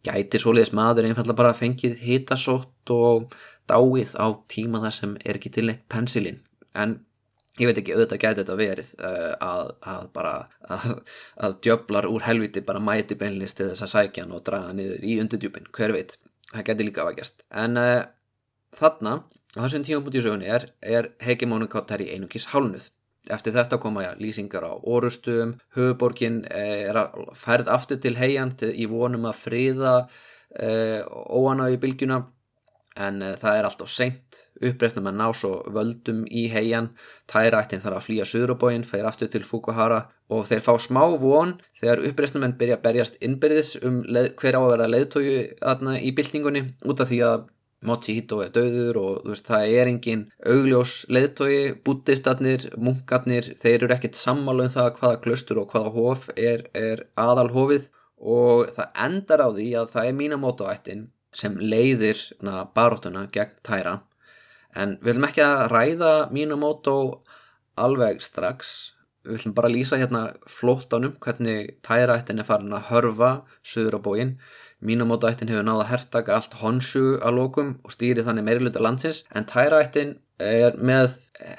[0.04, 3.36] gæti svoleiðis maður einfallega bara fengið hitasótt og
[3.70, 6.42] dáið á tíma þar sem er ekki til neitt pensilin
[6.74, 6.98] en
[7.60, 10.34] ég veit ekki auðvitað gæti þetta verið uh, að, að bara
[10.74, 10.90] að,
[11.46, 15.06] að djöflar úr helviti bara mæti beinlist til þess að sækja hann og draga niður
[15.06, 16.18] í undurdjúpin, hver veit?
[16.54, 18.02] Það gæti líka að gæst en uh,
[18.78, 19.16] þarna
[19.54, 22.90] á þessum tíum búin í sögunni er, er hegemónu Kottari einungis hálnuð
[23.32, 28.64] eftir þetta koma ja, lýsingar á orustum höfuborgin eh, er að færð aftur til heiand
[28.68, 29.94] í vonum að friða
[30.60, 32.24] eh, óana í bylgjuna.
[32.94, 36.92] En það er allt á seint uppreysna með ná svo völdum í heian.
[37.32, 40.04] Tærættin þarf að flýja söðrubóin fer aftur til Fukuhara
[40.34, 44.62] og þeir fá smá von þegar uppreysna menn byrja að berjast innbyrðis um hver á
[44.62, 45.36] að vera leiðtóju
[46.00, 47.50] í byltingunni út af því að
[47.84, 54.20] Mochihito er döður og veist, það er engin augljós leðtogi, búttistatnir, munkarnir, þeir eru ekkert
[54.20, 57.90] sammála um það hvaða klöstur og hvaða hof er, er aðalhofið.
[58.24, 61.04] Og það endar á því að það er Minamoto-ættin
[61.36, 62.22] sem leiðir
[62.76, 63.98] baróttuna gegn tæra
[64.76, 66.98] en við viljum ekki að ræða Minamoto
[67.80, 68.94] alveg strax.
[69.24, 73.32] Við viljum bara lýsa hérna flóttanum hvernig tæraættin er farin að hörfa
[73.64, 74.38] söður á bóginn.
[74.84, 79.48] Mínamótaættin hefur náða að hertaka allt Honshu að lókum og stýri þannig meiriluta landsins en
[79.48, 81.14] Tæraættin er með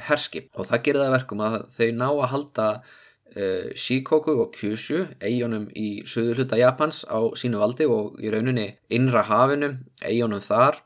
[0.08, 5.06] herskip og það gerir það verkum að þau ná að halda uh, Shikoku og Kyushu
[5.24, 9.72] eigunum í söður hluta Japans á sínu valdi og í rauninni innra hafinu,
[10.04, 10.82] eigunum þar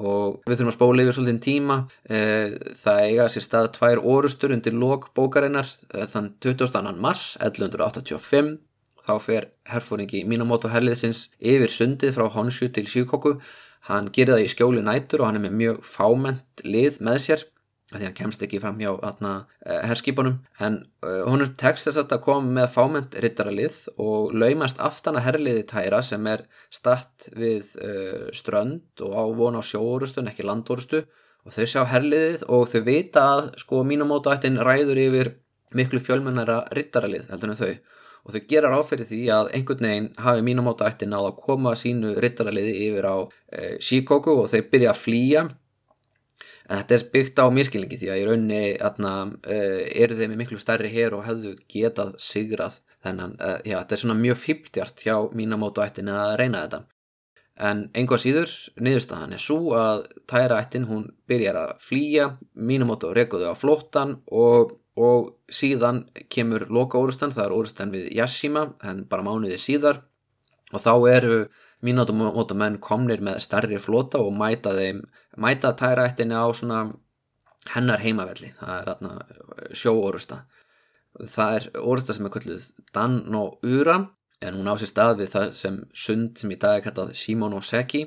[0.00, 1.78] og við þurfum að spóla yfir svolítið tíma.
[2.08, 6.94] Uh, það eiga sér stað tvær orustur undir lók bókarinnar uh, þann 22.
[7.02, 8.56] mars 1185
[9.02, 13.36] þá fer herfóringi Minamoto herliðsins yfir sundið frá Honshu til Shikoku.
[13.88, 17.48] Hann gerir það í skjóli nætur og hann er með mjög fáment lið með sér
[18.00, 19.32] því hann kemst ekki fram hjá atna,
[19.64, 20.38] uh, eh, herskipunum.
[20.62, 25.26] En uh, hún er tekst þess að koma með fáment rittaralið og laumast aftan að
[25.28, 30.46] herliði tæra sem er statt við uh, strönd og á von á sjóorustu en ekki
[30.46, 31.04] landorustu.
[31.42, 35.34] Og þau sjá herliðið og þau vita að sko mínumóta ættin ræður yfir
[35.74, 37.72] miklu fjölmennara rittaralið heldur en þau.
[38.22, 42.12] Og þau gera ráðferði því að einhvern veginn hafi mínumóta ætti náða að koma sínu
[42.22, 45.42] rittaraliði yfir á e, Shikoku og þau byrja að flýja
[46.68, 49.58] þetta er byggt á miskilningi því að í raunni atna, e,
[50.04, 54.18] eru þeim miklu stærri hér og hefðu getað sigrað þennan, e, já þetta er svona
[54.20, 56.84] mjög fýptjart hjá mínumóta ættin að reyna þetta.
[57.60, 63.54] En einhvað síður, niðurstaðan er svo að tæraættin hún byrjar að flýja, Minamoto rekuðu á
[63.54, 69.60] flóttan og, og síðan kemur loka orustan, það er orustan við Yashima, en bara mánuði
[69.60, 70.00] síðar.
[70.72, 71.36] Og þá eru
[71.84, 75.04] Minamoto menn komnir með starri flóta og mæta þeim,
[75.36, 76.80] mæta tæraættinni á svona
[77.74, 80.42] hennar heimavelli, það er sjóorusta.
[81.12, 83.98] Það er orusta sem er kvölduð Dan no Ura
[84.42, 88.02] en hún á sér stað við það sem sund sem í dag er kallað Shimonoseki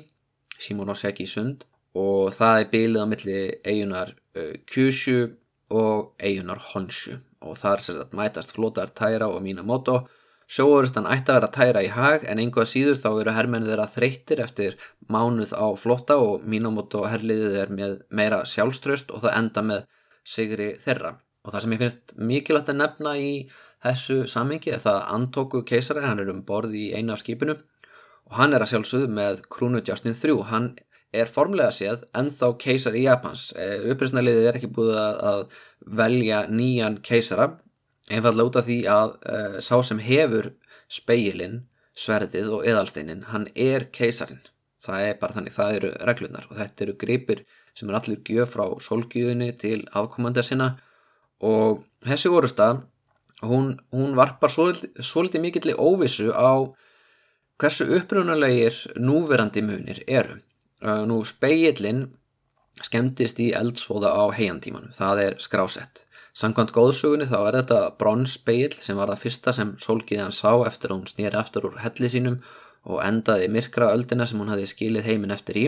[0.58, 1.64] Shimonoseki sund
[1.96, 5.20] og það er bylið á milli eigunar uh, Kyushu
[5.70, 7.16] og eigunar Honshu
[7.46, 10.02] og þar sagt, mætast flótar Taira og Minamoto
[10.46, 14.42] sjóorustan ætti að vera Taira í hag en einhvað síður þá eru herrmennið þeirra þreyttir
[14.44, 14.76] eftir
[15.10, 19.86] mánuð á flóta og Minamoto herliðið er með meira sjálfströst og það enda með
[20.26, 21.16] sigri þeirra.
[21.46, 23.32] Og það sem ég finnst mikilvægt að nefna í
[23.84, 27.58] þessu sammingi er það Antoku keisari, hann er um borð í einu af skipinu
[28.26, 30.72] og hann er að sjálfsögðu með Krúnu Justin 3, hann
[31.14, 33.52] er formlega séð ennþá keisari í Japans.
[33.54, 35.44] Eh, upprýsnaliðið er ekki búið að
[35.86, 37.52] velja nýjan keisara
[38.10, 40.52] einfallega út af því að uh, sá sem hefur
[40.88, 41.64] speilin,
[41.96, 44.44] sverðið og eðalsteinin, hann er keisarin
[44.86, 47.44] það er bara þannig, það eru reglunar og þetta eru gripir
[47.76, 50.72] sem er allir gjöf frá solgjöðunni til afkomandar sinna
[51.44, 52.68] og þessi orusta
[53.44, 56.72] hún, hún varpar svolítið, mikill óvissu á
[57.60, 60.38] hversu upprunalegir núverandi munir eru.
[60.80, 62.06] Nú speillin
[62.84, 66.05] skemmtist í eldsfóða á heiantímanu, það er skrásett.
[66.36, 70.98] Samkvæmt góðsugunni þá er þetta bronspeill sem var það fyrsta sem sólgiðan sá eftir að
[70.98, 72.42] hún snýri aftur úr helli sínum
[72.86, 75.66] og endaði myrkra öldina sem hún hafi skilið heiminn eftir í.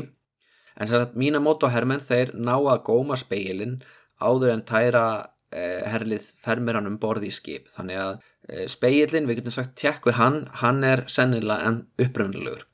[0.78, 3.80] En sér að mína mót og hermenn þeir ná að góma speillin
[4.20, 5.06] áður en tæra
[5.48, 7.70] Eh, herlið fermir hann um borði í skip.
[7.72, 8.16] Þannig að
[8.52, 12.66] eh, speillin, við getum sagt tjekk við hann, hann er sennilega enn uppröfnulegur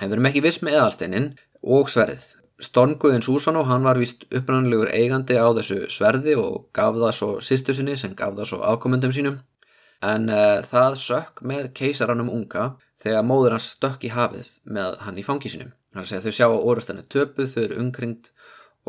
[0.00, 1.28] en við erum ekki viss með eðalsteinin
[1.76, 2.26] og sverðið
[2.60, 7.76] Stormguðin Súsanó, hann var vist uppröfnulegur eigandi á þessu sverði og gaf það svo sýstu
[7.76, 9.40] sinni sem gaf það svo afkomendum sínum
[10.04, 15.20] en uh, það sökk með keisaranum unga þegar móður hans stökk í hafið með hann
[15.20, 18.32] í fangisinum þannig að þau sjá að orustanir töpuð, þau eru umkringt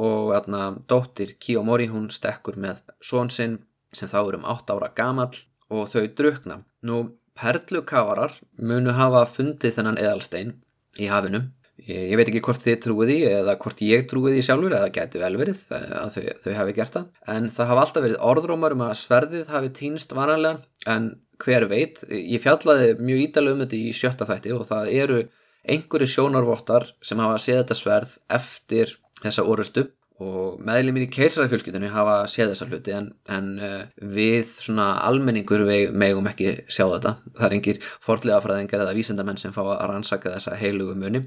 [0.02, 3.60] og atna, dóttir Kiyomori hún stekkur með svonsinn
[3.94, 5.42] sem þá er um 8 ára gamall
[5.72, 6.62] og þau drukna.
[6.82, 10.56] Nú perlukavarar munu hafa fundið þennan eðalstein
[11.00, 11.44] í hafinu.
[11.88, 15.22] Ég, veit ekki hvort þið trúið í eða hvort ég trúið í sjálfur eða geti
[15.22, 17.08] vel verið að þau, þau hafi gert það.
[17.34, 21.12] En það hafa alltaf verið orðrómar um að sverðið hafi týnst vanalega en
[21.42, 25.24] hver veit, ég fjallaði mjög ídalega um þetta í sjötta þætti og það eru
[25.62, 29.88] einhverju sjónarvottar sem hafa séð þetta sverð eftir þessa orustu
[30.22, 35.64] og meðlumir í keirsarafjölskyldunni hafa séð þessa hluti en, en uh, við svona almenningur
[35.98, 40.36] megum ekki sjá þetta það er engir fordlega fræðingar eða vísendamenn sem fá að rannsaka
[40.36, 41.24] þessa heilugu muni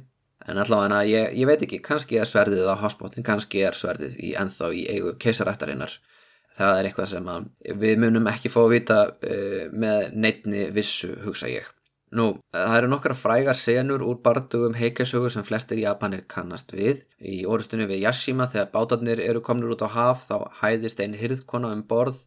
[0.49, 4.35] en allavega ég, ég veit ekki kannski er sverðið á hásbótin kannski er sverðið í
[4.41, 5.99] enþá í eigu keisarættarinnar
[6.55, 7.31] það er eitthvað sem
[7.83, 11.71] við munum ekki fá að vita uh, með neitni vissu hugsa ég.
[12.15, 17.03] Nú, það eru nokkra frægar senur úr bardugum heikasögur sem flestir Japanir kannast við.
[17.19, 21.73] Í orðstunni við Yashima þegar bátarnir eru komnir út á haf þá hæðist einn hyrðkona
[21.75, 22.21] um borð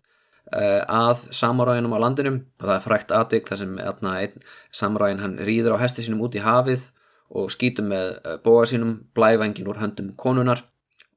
[0.52, 4.46] uh, að samuræðinum á landinum og það er frækt aðvik þar sem einn
[4.76, 6.90] samuræðin hann rýður á hesti sínum út í hafið
[7.30, 10.64] og skýtum með uh, bóa sínum blævængin úr höndum konunar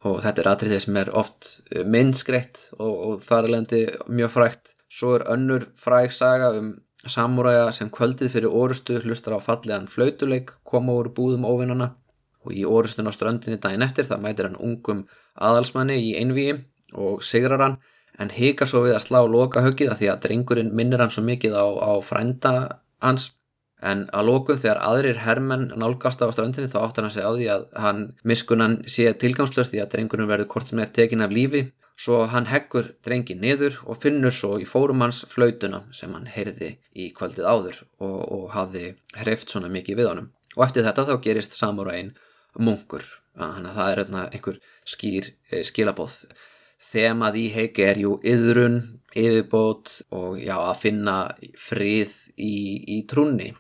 [0.05, 4.37] og þetta er aðrið sem er oft uh, minnskreitt og, og þar er lendi mjög
[4.37, 4.77] frækt.
[4.91, 10.51] Svo er önnur fræg saga um Samúræja sem kvöldið fyrir orustu hlustar á fallegan flautuleik
[10.69, 11.95] koma úr búðum óvinnana
[12.45, 15.07] og í orustun á ströndinni daginn eftir það mætir hann ungum
[15.49, 16.59] aðalsmanni í einvíi
[16.93, 17.79] og sigrar hann
[18.21, 21.25] en hika svo við að slá loka höggið að því að drengurinn minnir hann svo
[21.25, 22.53] mikið á, á frænda
[23.01, 23.31] hans
[23.81, 27.47] en að lóku þegar aðrir hermenn nálgast á ströndinni þá áttar hann sig á því
[27.55, 31.71] að hann miskunan sé tilgangslöst því að drengurinn verður kort með tekin af lífi
[32.01, 36.75] svo hann heggur drengi niður og finnur svo í fórum hans flautuna sem hann heyrði
[36.97, 40.31] í kvöldið áður og, og hafði hreft svona mikið við honum.
[40.57, 42.15] Og eftir þetta þá gerist samuræin
[42.59, 43.05] munkur,
[43.37, 46.17] þannig að það er einhver skýr eh, skilabóð.
[46.81, 48.79] Þemað í heiki er jú yðrun,
[49.13, 51.17] yfirbót og já að finna
[51.61, 52.55] frið í,
[52.97, 53.53] í trúnni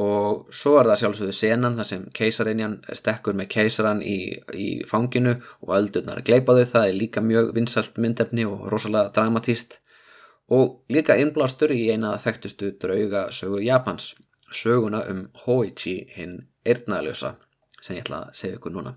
[0.00, 4.18] og svo er það sjálfsögðu senan þar sem keisarinjan stekkur með keisaran í,
[4.54, 9.80] í fanginu og öldurnar gleipaðu það er líka mjög vinsalt myndefni og rosalega dramatíst
[10.56, 14.14] og líka innblástur í eina þekktustu drauga sögu Japans
[14.50, 17.36] söguna um Hoichi hinn eirnaðljósa
[17.80, 18.96] sem ég ætla að segja ykkur núna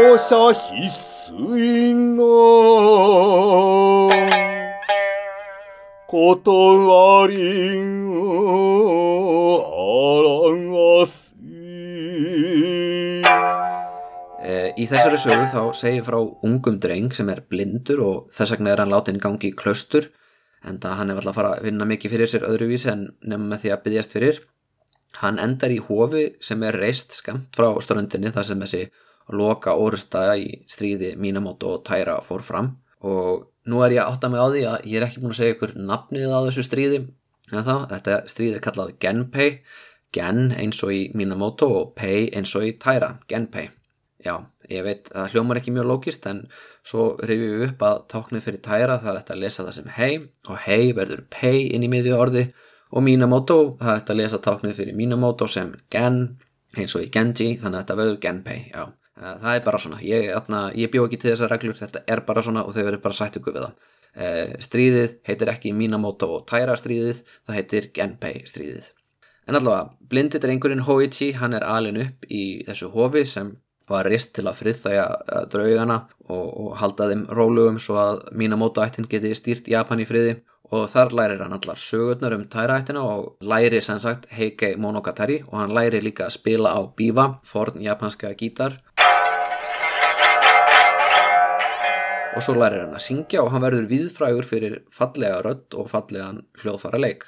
[0.00, 0.88] 業者必
[1.28, 2.24] 須の
[6.06, 7.34] 断り
[8.08, 8.16] を
[11.04, 11.34] 表す
[14.80, 18.80] Í þessari sögu þá segir frá ungum dreng sem er blindur og þess vegna er
[18.80, 20.08] hann látið inn gangi í klaustur
[20.64, 23.52] en það hann er alltaf að fara að vinna mikið fyrir sér öðruvísi en nefnum
[23.52, 24.40] með því að byggjast fyrir.
[25.20, 28.82] Hann endar í hofi sem er reist skamt frá ströndinni þar sem þessi
[29.36, 32.74] loka orusta í stríði Minamoto og Taira fór fram.
[33.06, 35.40] Og nú er ég að átta mig á því að ég er ekki búin að
[35.40, 37.00] segja ykkur nafnið á þessu stríði.
[37.50, 39.50] En þá, þetta stríði er kallað Genpei.
[40.14, 43.68] Gen eins og í Minamoto og Pei eins og í Taira, Genpei.
[44.20, 44.34] Já,
[44.68, 46.42] ég veit, það hljómar ekki mjög lókist en
[46.84, 49.92] svo rifjum við upp að táknið fyrir Taira það er þetta að lesa það sem
[49.96, 50.10] hei
[50.50, 52.44] og hei verður Pei inn í miðju orði
[52.90, 56.20] og Minamoto, það er þetta að lesa táknið fyrir Minamoto sem Gen
[56.76, 58.84] eins og í Genji, þannig að þetta verður Genpei, já
[59.18, 60.28] það er bara svona, ég,
[60.78, 63.40] ég bjó ekki til þessar reglur, þetta er bara svona og þau verður bara sætt
[63.40, 63.96] ykkur við það.
[64.10, 68.92] Eh, stríðið heitir ekki Minamoto og Taira stríðið, það heitir Genpei stríðið.
[69.48, 73.52] En allavega, blindit er einhverjinn Hoichi, hann er alin upp í þessu hofi sem
[73.90, 78.82] var rist til að friðþæja eh, draugana og, og halda þeim rólugum svo að Minamoto
[78.84, 80.38] ættin geti stýrt Japan í friði
[80.70, 85.56] og þar lærir hann allar sögurnar um tæraættina og læri sem sagt Heikei Monogatari og
[85.58, 88.78] hann læri líka að spila á bífa, forn japanska gítar
[92.36, 96.44] og svo lærir hann að syngja og hann verður viðfrægur fyrir fallega rödd og fallegan
[96.62, 97.26] hljóðfara leik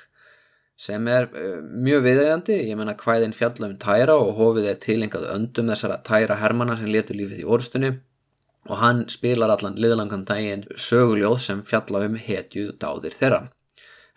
[0.83, 5.71] sem er uh, mjög viðegandi, ég menna hvæðin fjallum tæra og hofið er tilengað öndum
[5.71, 7.93] þessara tæra hermana sem letur lífið í orðstunni
[8.71, 13.41] og hann spilar allan liðlangan daginn söguljóð sem fjalla um hetju dáðir þeirra.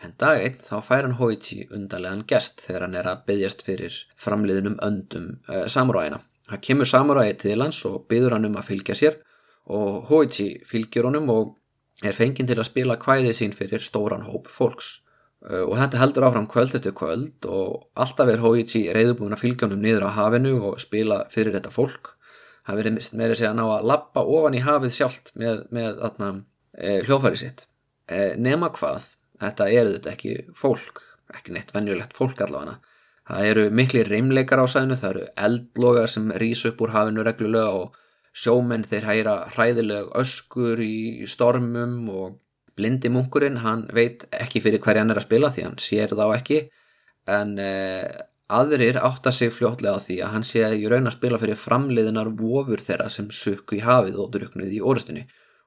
[0.03, 3.99] En dag einn þá fær hann Hoichi undarlegan gest þegar hann er að byggjast fyrir
[4.21, 6.21] framliðinum öndum uh, samuræina.
[6.45, 9.21] Það kemur samuræi til hans og byður hann um að fylgja sér
[9.65, 11.55] og Hoichi fylgjur honum og
[12.05, 14.99] er fenginn til að spila kvæðið sín fyrir stóran hóp fólks.
[15.45, 19.67] Uh, og þetta heldur áfram kvöld eftir kvöld og alltaf er Hoichi reyðubúin að fylgja
[19.67, 22.15] honum niður á hafinu og spila fyrir þetta fólk.
[22.65, 26.31] Það verið meira segja að ná að lappa ofan í hafið sjálft með, með atna,
[26.73, 27.67] e, hljóðfæri sitt.
[28.09, 29.05] E, nema hvað,
[29.43, 32.79] þetta eru þetta ekki fólk, ekki neitt venjulegt fólk allavega.
[33.29, 37.69] Það eru miklu reymleikar á sæðinu, það eru eldlogar sem rýs upp úr hafinu reglulega
[37.83, 38.01] og
[38.35, 42.39] sjómenn þeir hæra hræðileg öskur í stormum og
[42.75, 46.25] blindi munkurinn hann veit ekki fyrir hverja hann er að spila því hann sér þá
[46.35, 46.59] ekki.
[47.31, 48.09] En eh,
[48.51, 52.33] aðrir átta sig fljótlega á því að hann sé í raun að spila fyrir framliðinar
[52.37, 55.23] vofur þeirra sem sukku í hafið og druknuð í orðstunni.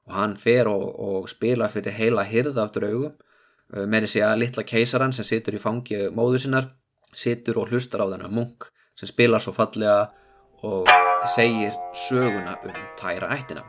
[0.09, 3.17] Og hann fer og, og spila fyrir heila hirða af draugum.
[3.73, 6.75] Eh, með þessi að litla keisaran sem situr í fangi móðu sinnar
[7.17, 10.11] situr og hlustar á þennan munk sem spilar svo fallega
[10.63, 10.87] og
[11.37, 13.63] segir söguna um tæra ættina.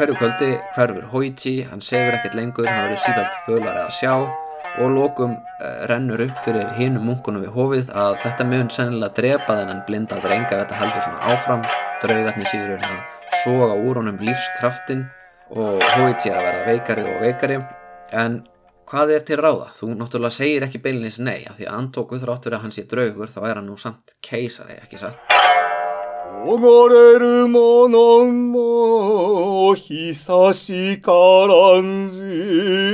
[0.00, 4.12] Hverju kvöldi hverfur Hoichi, hann sefur ekkert lengur, hann verður sífælt þölari að sjá
[4.80, 9.56] og lókum eh, rennur upp fyrir hinum munkunum við hófið að þetta mun sennilega drepa
[9.58, 11.66] þennan blinda drenga þetta heldur svona áfram,
[12.00, 12.94] draugatni síður að
[13.42, 15.04] soga úr honum lífskraftin
[15.50, 17.58] og Hoichi er að verða veikari og veikari
[18.22, 18.38] en
[18.88, 19.68] hvað er til ráða?
[19.76, 23.34] Þú náttúrulega segir ekki beilinins nei að því að antókuð þráttur að hann sé draugur
[23.34, 25.29] þá er hann nú samt keisari, ekki satt?
[26.52, 32.89] 汚れるものも久しからんじ。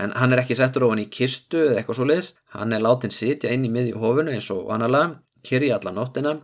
[0.00, 3.14] En hann er ekki settur ofan í kistu eða eitthvað svo leiðis hann er látin
[3.14, 6.36] sitja inn í miðju hófunu eins og vanalega, kyrja alla nóttina.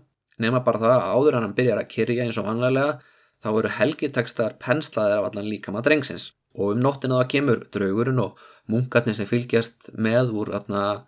[0.42, 2.98] Nema bara það að áður hann byrjar að kyrja eins og vanlega
[3.44, 6.32] þá eru helgitekstar penslaðir af allan líkama drengsins.
[6.57, 8.40] Og um nóttina það kemur draugurinn og
[8.72, 10.52] munkarnir sem fylgjast með úr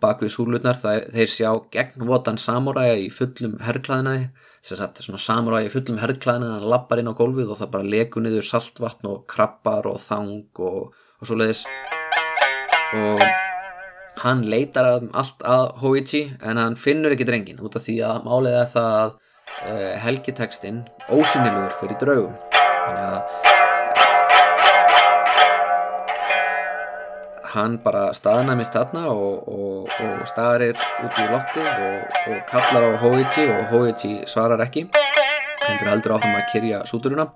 [0.01, 4.29] bakvið súlutnar þeir sjá gegnvotan samuræja í fullum herrklæðinaði
[4.63, 7.93] þess að svona samuræja í fullum herrklæðinaði hann lappar inn á gólfið og það bara
[7.95, 11.65] leku niður saltvatn og krabbar og þang og, og svo leiðis
[12.97, 13.21] og
[14.23, 18.71] hann leitar allt að Hoichi en hann finnur ekki drengin út af því að er
[18.73, 22.35] það að uh, helgitekstinn ósynilegur fyrir draugum.
[22.49, 23.57] Þannig að
[27.49, 32.91] hann bara staðnæmist þarna og, og, og staðarir út í loftið og, og kallar á
[33.03, 34.87] Hoichi og Hoichi svarar ekki.
[35.65, 37.29] Heldur heldur áfram að kyrja súturuna.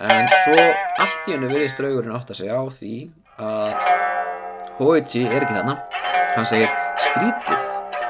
[0.00, 2.94] En svo allt í hennu virðist draugurinn átt að segja á því
[3.40, 3.89] að
[4.80, 5.74] Hoichi er ekki þarna.
[6.32, 6.70] Hann segir
[7.04, 7.64] skrítið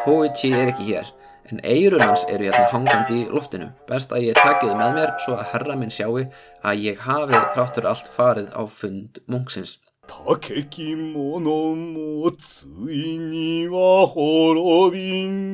[0.05, 1.09] Hoichi er ekki hér
[1.51, 3.67] en eirun hans eru hérna hangandi í loftinu.
[3.89, 7.41] Best að ég takja þau með mér svo að herra minn sjáu að ég hafi
[7.57, 9.81] þráttur allt farið á fund munksins.
[10.07, 15.51] Takekimono mo tsui ni wa horobinu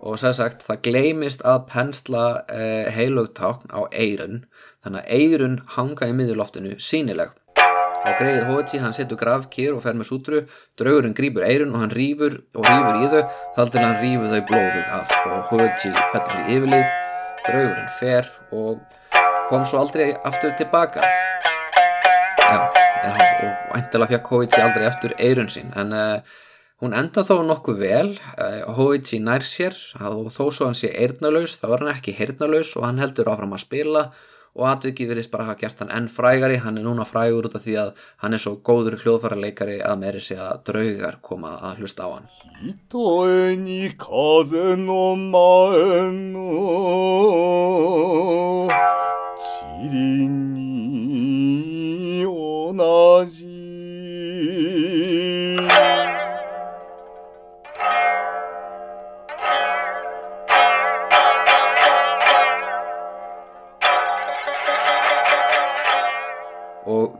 [0.00, 4.44] og sér sagt það gleimist að pensla eh, heilugtákn á eirun
[4.84, 7.36] þannig að eirun hanga í miðurloftinu sínileg
[8.00, 10.40] og greið Hoichi hann setur grafkýr og fer með sútru.
[10.80, 13.22] Draugurinn grípur eirun og hann rýfur og rýfur í þau
[13.56, 15.16] þar til hann rýfur þau blóðug af.
[15.28, 16.86] Og Hoichi fellur í yfirlið.
[17.44, 18.80] Draugurinn fer og
[19.50, 21.04] kom svo aldrei aftur tilbaka.
[22.40, 22.56] Já,
[23.04, 23.10] já
[23.90, 26.38] ogæntilega fekk Hoichi aldrei aftur eirun sín en uh,
[26.80, 28.14] Hún enda þó nokkuð vel,
[28.72, 29.74] Hoichi nær sér.
[30.00, 33.52] Og þó svo hann sé eirnalaus þá er hann ekki heyrnalaus og hann heldur áfram
[33.52, 34.04] að spila
[34.58, 36.56] og atvikið verist bara að hafa gert hann enn frægari.
[36.64, 37.90] Hann er núna frægur út af því að
[38.24, 42.08] hann er svo góður hljóðfæra leikari að meiri sé að draugar koma að hlusta á
[42.16, 42.26] hann.
[42.60, 47.30] Hitoen í kazen og maen og
[49.80, 53.49] Kirin í onaji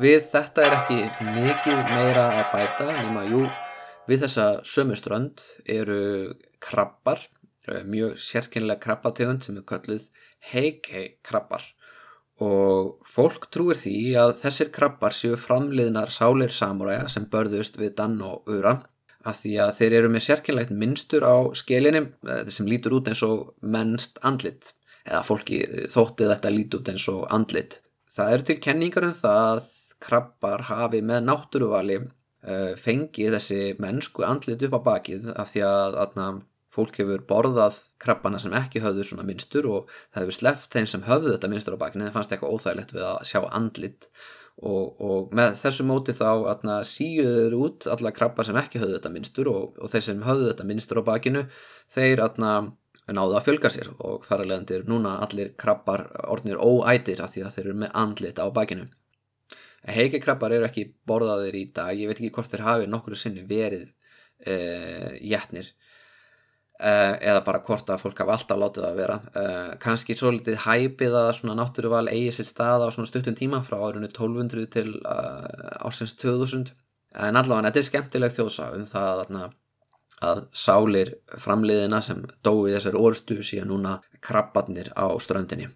[0.01, 1.01] við þetta er ekki
[1.34, 3.42] mikið meira að bæta nema jú,
[4.09, 7.26] við þessa sömu strönd eru krabbar,
[7.68, 10.09] eh, mjög sérkennilega krabbategund sem er kölluð
[10.53, 11.66] heikei krabbar
[12.40, 18.16] og fólk trúir því að þessir krabbar séu framliðnar sálir samúræja sem börðust við dann
[18.24, 18.78] og ura
[19.20, 23.20] af því að þeir eru með sérkennlegt minnstur á skelinni eh, sem lítur út eins
[23.26, 24.72] og mennst andlit
[25.05, 25.61] eða fólki
[25.92, 27.82] þótti þetta lítur út eins og andlit.
[28.11, 29.68] Það eru til kenningar um það að
[30.03, 36.01] krabbar hafi með náttúruvali uh, fengið þessi mennsku andlit upp á bakið af því að
[36.07, 36.28] atna,
[36.70, 41.07] fólk hefur borðað krabbana sem ekki höfðu svona minnstur og það hefur sleppt þeim sem
[41.09, 44.07] höfðu þetta minnstur á bakinu en það fannst eitthvað óþægilegt við að sjá andlit
[44.61, 49.14] og, og með þessu móti þá atna, síuður út alla krabbar sem ekki höfðu þetta
[49.14, 51.44] minnstur og, og þeir sem höfðu þetta minnstur á bakinu
[51.90, 52.55] þeir atna,
[53.11, 57.46] náðu að fjölga sér og þar að leiðandir núna allir krabbar orðnir óætir af því
[57.46, 58.86] að þeir eru með andlit á bakinu.
[59.88, 63.86] Heikekrabbar eru ekki borðaðir í dag, ég veit ekki hvort þeir hafi nokkru sinni verið
[63.88, 65.70] uh, jætnir
[66.80, 69.16] uh, eða bara hvort að fólk hafa alltaf látið að vera.
[69.32, 73.62] Uh, kannski svo litið hæpið að svona náttúruval eigi sér stað á svona stuttum tíma
[73.64, 74.92] frá árinu 1200 til
[75.80, 76.74] ásins 2000
[77.20, 79.56] en allavega þetta er skemmtileg þjóðsá um það að
[80.20, 85.70] að sálir framliðina sem dói þessar orstu síðan núna krabbarnir á ströndinni.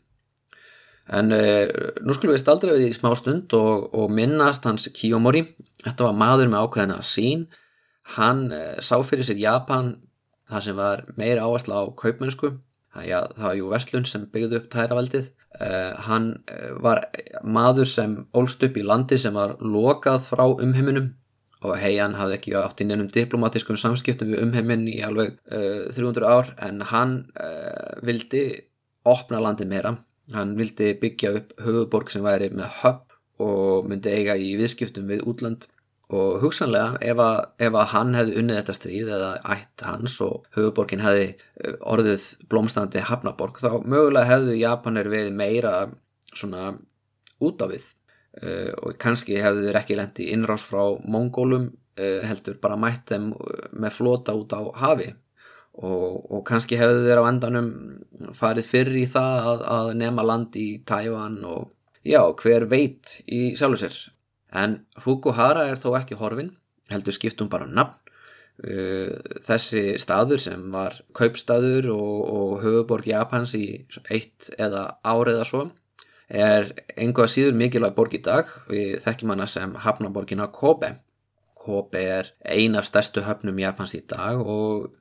[1.12, 1.68] En uh,
[2.00, 5.44] nú skulum við staldra við í smá stund og, og minnast hans Kiyomori.
[5.82, 7.48] Þetta var maður með ákveðina sín.
[8.16, 9.94] Hann uh, sá fyrir sér Japan
[10.48, 12.54] það sem var meira áhersla á kaupmennsku.
[12.94, 15.28] Það, ja, það var jú Vestlund sem byggði upp tæraveldið.
[15.54, 16.30] Uh, hann
[16.82, 17.04] var
[17.46, 21.12] maður sem ólst upp í landi sem var lokað frá umheiminum
[21.64, 26.26] og heian hafði ekki átt í nefnum diplomatískum samskiptum við umheiminn í alveg uh, 300
[26.26, 27.14] ár en hann
[28.04, 28.42] vildi
[29.08, 29.94] opna landi meira
[30.32, 33.14] hann vildi byggja upp höfuborg sem væri með höpp
[33.44, 35.66] og myndi eiga í viðskiptum við útland.
[36.14, 40.44] Og hugsanlega ef að, ef að hann hefði unnið þetta stríð eða ætt hans og
[40.54, 41.30] höfuborgin hefði
[41.80, 45.74] orðið blómstandi hafnaborg þá mögulega hefðu Japanir verið meira
[46.34, 46.74] svona
[47.42, 47.88] út á við.
[48.34, 53.28] Uh, og kannski hefðu þeir ekki lendi innrás frá mongólum uh, heldur bara mætt þeim
[53.70, 55.12] með flota út á hafi
[55.82, 57.70] og, og kannski hefðu þeir á endanum
[58.38, 61.70] farið fyrir í það að, að nema land í Tævan og
[62.06, 64.00] já, hver veit í sjálfur sér.
[64.54, 66.52] En Fukuhara er þó ekki horfin
[66.92, 68.00] heldur skiptum bara nafn.
[68.54, 69.10] Uh,
[69.42, 73.64] þessi staður sem var kaupstaður og, og höfuborg Japans í
[74.06, 75.62] eitt eða árið eða svo
[76.28, 78.48] er einhvað síður mikilvæg borg í dag.
[78.70, 80.94] Við þekkjum hana sem hafnaborgina Kobe.
[81.58, 84.92] Kobe er ein af stærstu höfnum Japans í dag og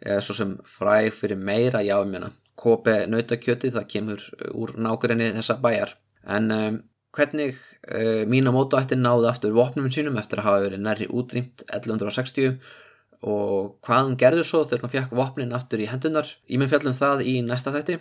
[0.00, 5.92] er svo sem fræg fyrir meira jáumina Kobe nautakjöti það kemur úr nákvæmni þessa bæjar.
[6.26, 6.80] En um,
[7.14, 12.58] hvernig uh, Minamoto ætti náði aftur vopnum sínum eftir að hafa verið nærri útrýmt 1160
[13.28, 16.94] og hvað hann gerður svo þegar hann fekk vopnin aftur í hendunar ég mun fjallum
[16.98, 17.98] það í næsta þætti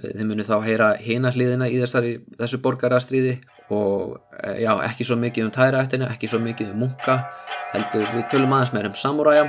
[0.00, 3.36] Þið munu þá heyra hina hliðina í þessari, þessu borgarastriði
[3.72, 7.18] og eh, já, ekki svo mikið um tæraættina, ekki svo mikið um munka
[7.72, 9.46] heldur við tölum aðeins meira um samúræja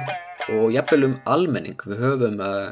[0.53, 1.79] og jafnvel um almenning.
[1.87, 2.71] Við höfum uh,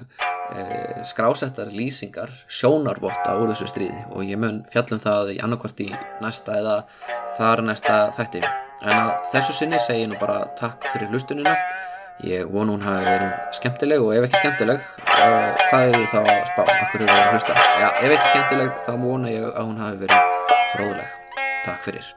[0.51, 5.89] uh, skrásettar lýsingar sjónarvotta úr þessu stríði og ég mun fjallum það í annarkvart í
[6.24, 6.78] næsta eða
[7.38, 8.43] þar næsta þætti.
[8.82, 11.55] En að þessu sinni segi ég nú bara takk fyrir hlustunina.
[12.26, 14.84] Ég vonu hún hafi verið skemmtileg og ef ekki skemmtileg,
[15.22, 16.63] hvað er þið þá að spá?
[16.78, 17.59] Akkur eru að hlusta?
[17.82, 21.38] Já, ef ekki skemmtileg þá vona ég að hún hafi verið fróðuleg.
[21.65, 22.11] Takk fyrir.